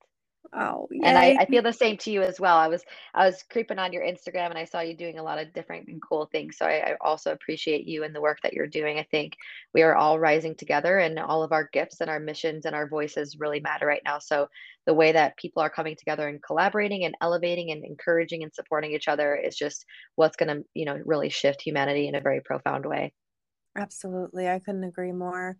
Oh, 0.52 0.88
yay. 0.90 1.00
and 1.02 1.18
I, 1.18 1.36
I 1.40 1.46
feel 1.46 1.62
the 1.62 1.72
same 1.72 1.96
to 1.98 2.10
you 2.10 2.22
as 2.22 2.38
well. 2.38 2.56
I 2.56 2.68
was 2.68 2.84
I 3.14 3.26
was 3.26 3.42
creeping 3.50 3.78
on 3.78 3.92
your 3.92 4.04
Instagram 4.04 4.50
and 4.50 4.58
I 4.58 4.64
saw 4.64 4.80
you 4.80 4.96
doing 4.96 5.18
a 5.18 5.22
lot 5.22 5.38
of 5.38 5.52
different 5.52 5.88
and 5.88 6.00
cool 6.00 6.26
things. 6.26 6.58
So 6.58 6.66
I, 6.66 6.90
I 6.90 6.96
also 7.00 7.32
appreciate 7.32 7.86
you 7.86 8.04
and 8.04 8.14
the 8.14 8.20
work 8.20 8.38
that 8.42 8.52
you're 8.52 8.66
doing. 8.66 8.98
I 8.98 9.06
think 9.10 9.36
we 9.72 9.82
are 9.82 9.96
all 9.96 10.18
rising 10.18 10.54
together, 10.54 10.98
and 10.98 11.18
all 11.18 11.42
of 11.42 11.52
our 11.52 11.68
gifts 11.72 12.00
and 12.00 12.10
our 12.10 12.20
missions 12.20 12.66
and 12.66 12.74
our 12.74 12.88
voices 12.88 13.38
really 13.38 13.60
matter 13.60 13.86
right 13.86 14.02
now. 14.04 14.18
So 14.18 14.48
the 14.86 14.94
way 14.94 15.12
that 15.12 15.36
people 15.36 15.62
are 15.62 15.70
coming 15.70 15.96
together 15.96 16.28
and 16.28 16.42
collaborating 16.42 17.04
and 17.04 17.16
elevating 17.20 17.70
and 17.72 17.84
encouraging 17.84 18.42
and 18.42 18.54
supporting 18.54 18.92
each 18.92 19.08
other 19.08 19.34
is 19.34 19.56
just 19.56 19.86
what's 20.14 20.36
going 20.36 20.54
to 20.54 20.64
you 20.74 20.84
know 20.84 21.00
really 21.04 21.30
shift 21.30 21.62
humanity 21.62 22.06
in 22.06 22.14
a 22.14 22.20
very 22.20 22.40
profound 22.40 22.86
way. 22.86 23.12
Absolutely, 23.76 24.48
I 24.48 24.60
couldn't 24.60 24.84
agree 24.84 25.12
more. 25.12 25.56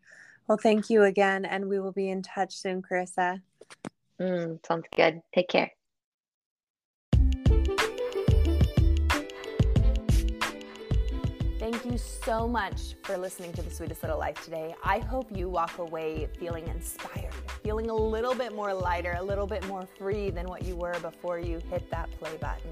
Well, 0.47 0.59
thank 0.59 0.90
you 0.90 1.05
again, 1.05 1.47
and 1.47 1.68
we 1.68 1.81
will 1.81 1.92
be 1.92 2.11
in 2.11 2.23
touch 2.23 2.55
soon, 2.55 2.83
Carissa. 2.83 3.40
Mm, 4.20 4.64
sounds 4.66 4.85
good. 4.94 5.20
Take 5.35 5.48
care. 5.48 5.70
Thank 11.59 11.87
you 11.87 11.96
so 11.96 12.46
much 12.46 12.94
for 13.05 13.16
listening 13.16 13.53
to 13.55 13.62
The 13.62 13.70
Sweetest 13.70 14.03
Little 14.03 14.18
Life 14.18 14.44
today. 14.44 14.74
I 14.85 14.98
hope 14.98 15.35
you 15.35 15.48
walk 15.48 15.79
away 15.79 16.29
feeling 16.38 16.68
inspired, 16.68 17.33
feeling 17.62 17.88
a 17.88 17.94
little 17.94 18.35
bit 18.35 18.55
more 18.55 18.74
lighter, 18.74 19.16
a 19.18 19.22
little 19.22 19.46
bit 19.46 19.66
more 19.66 19.87
free 19.98 20.29
than 20.29 20.46
what 20.46 20.62
you 20.62 20.77
were 20.77 20.98
before 21.00 21.38
you 21.38 21.61
hit 21.70 21.90
that 21.90 22.11
play 22.18 22.37
button. 22.37 22.70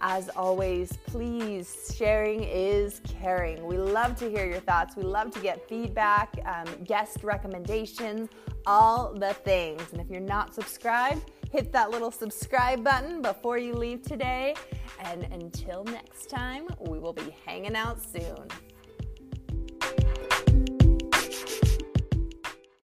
As 0.00 0.28
always, 0.30 0.92
please, 1.06 1.94
sharing 1.96 2.44
is 2.44 3.00
caring. 3.20 3.64
We 3.66 3.78
love 3.78 4.16
to 4.16 4.30
hear 4.30 4.46
your 4.46 4.60
thoughts. 4.60 4.96
We 4.96 5.02
love 5.02 5.30
to 5.32 5.40
get 5.40 5.68
feedback, 5.68 6.34
um, 6.44 6.66
guest 6.84 7.22
recommendations, 7.22 8.28
all 8.66 9.14
the 9.14 9.32
things. 9.32 9.82
And 9.92 10.00
if 10.00 10.10
you're 10.10 10.20
not 10.20 10.54
subscribed, 10.54 11.30
hit 11.50 11.72
that 11.72 11.90
little 11.90 12.10
subscribe 12.10 12.84
button 12.84 13.22
before 13.22 13.58
you 13.58 13.74
leave 13.74 14.02
today. 14.02 14.54
And 15.00 15.24
until 15.32 15.84
next 15.84 16.28
time, 16.28 16.66
we 16.80 16.98
will 16.98 17.12
be 17.12 17.34
hanging 17.44 17.76
out 17.76 18.02
soon. 18.02 18.48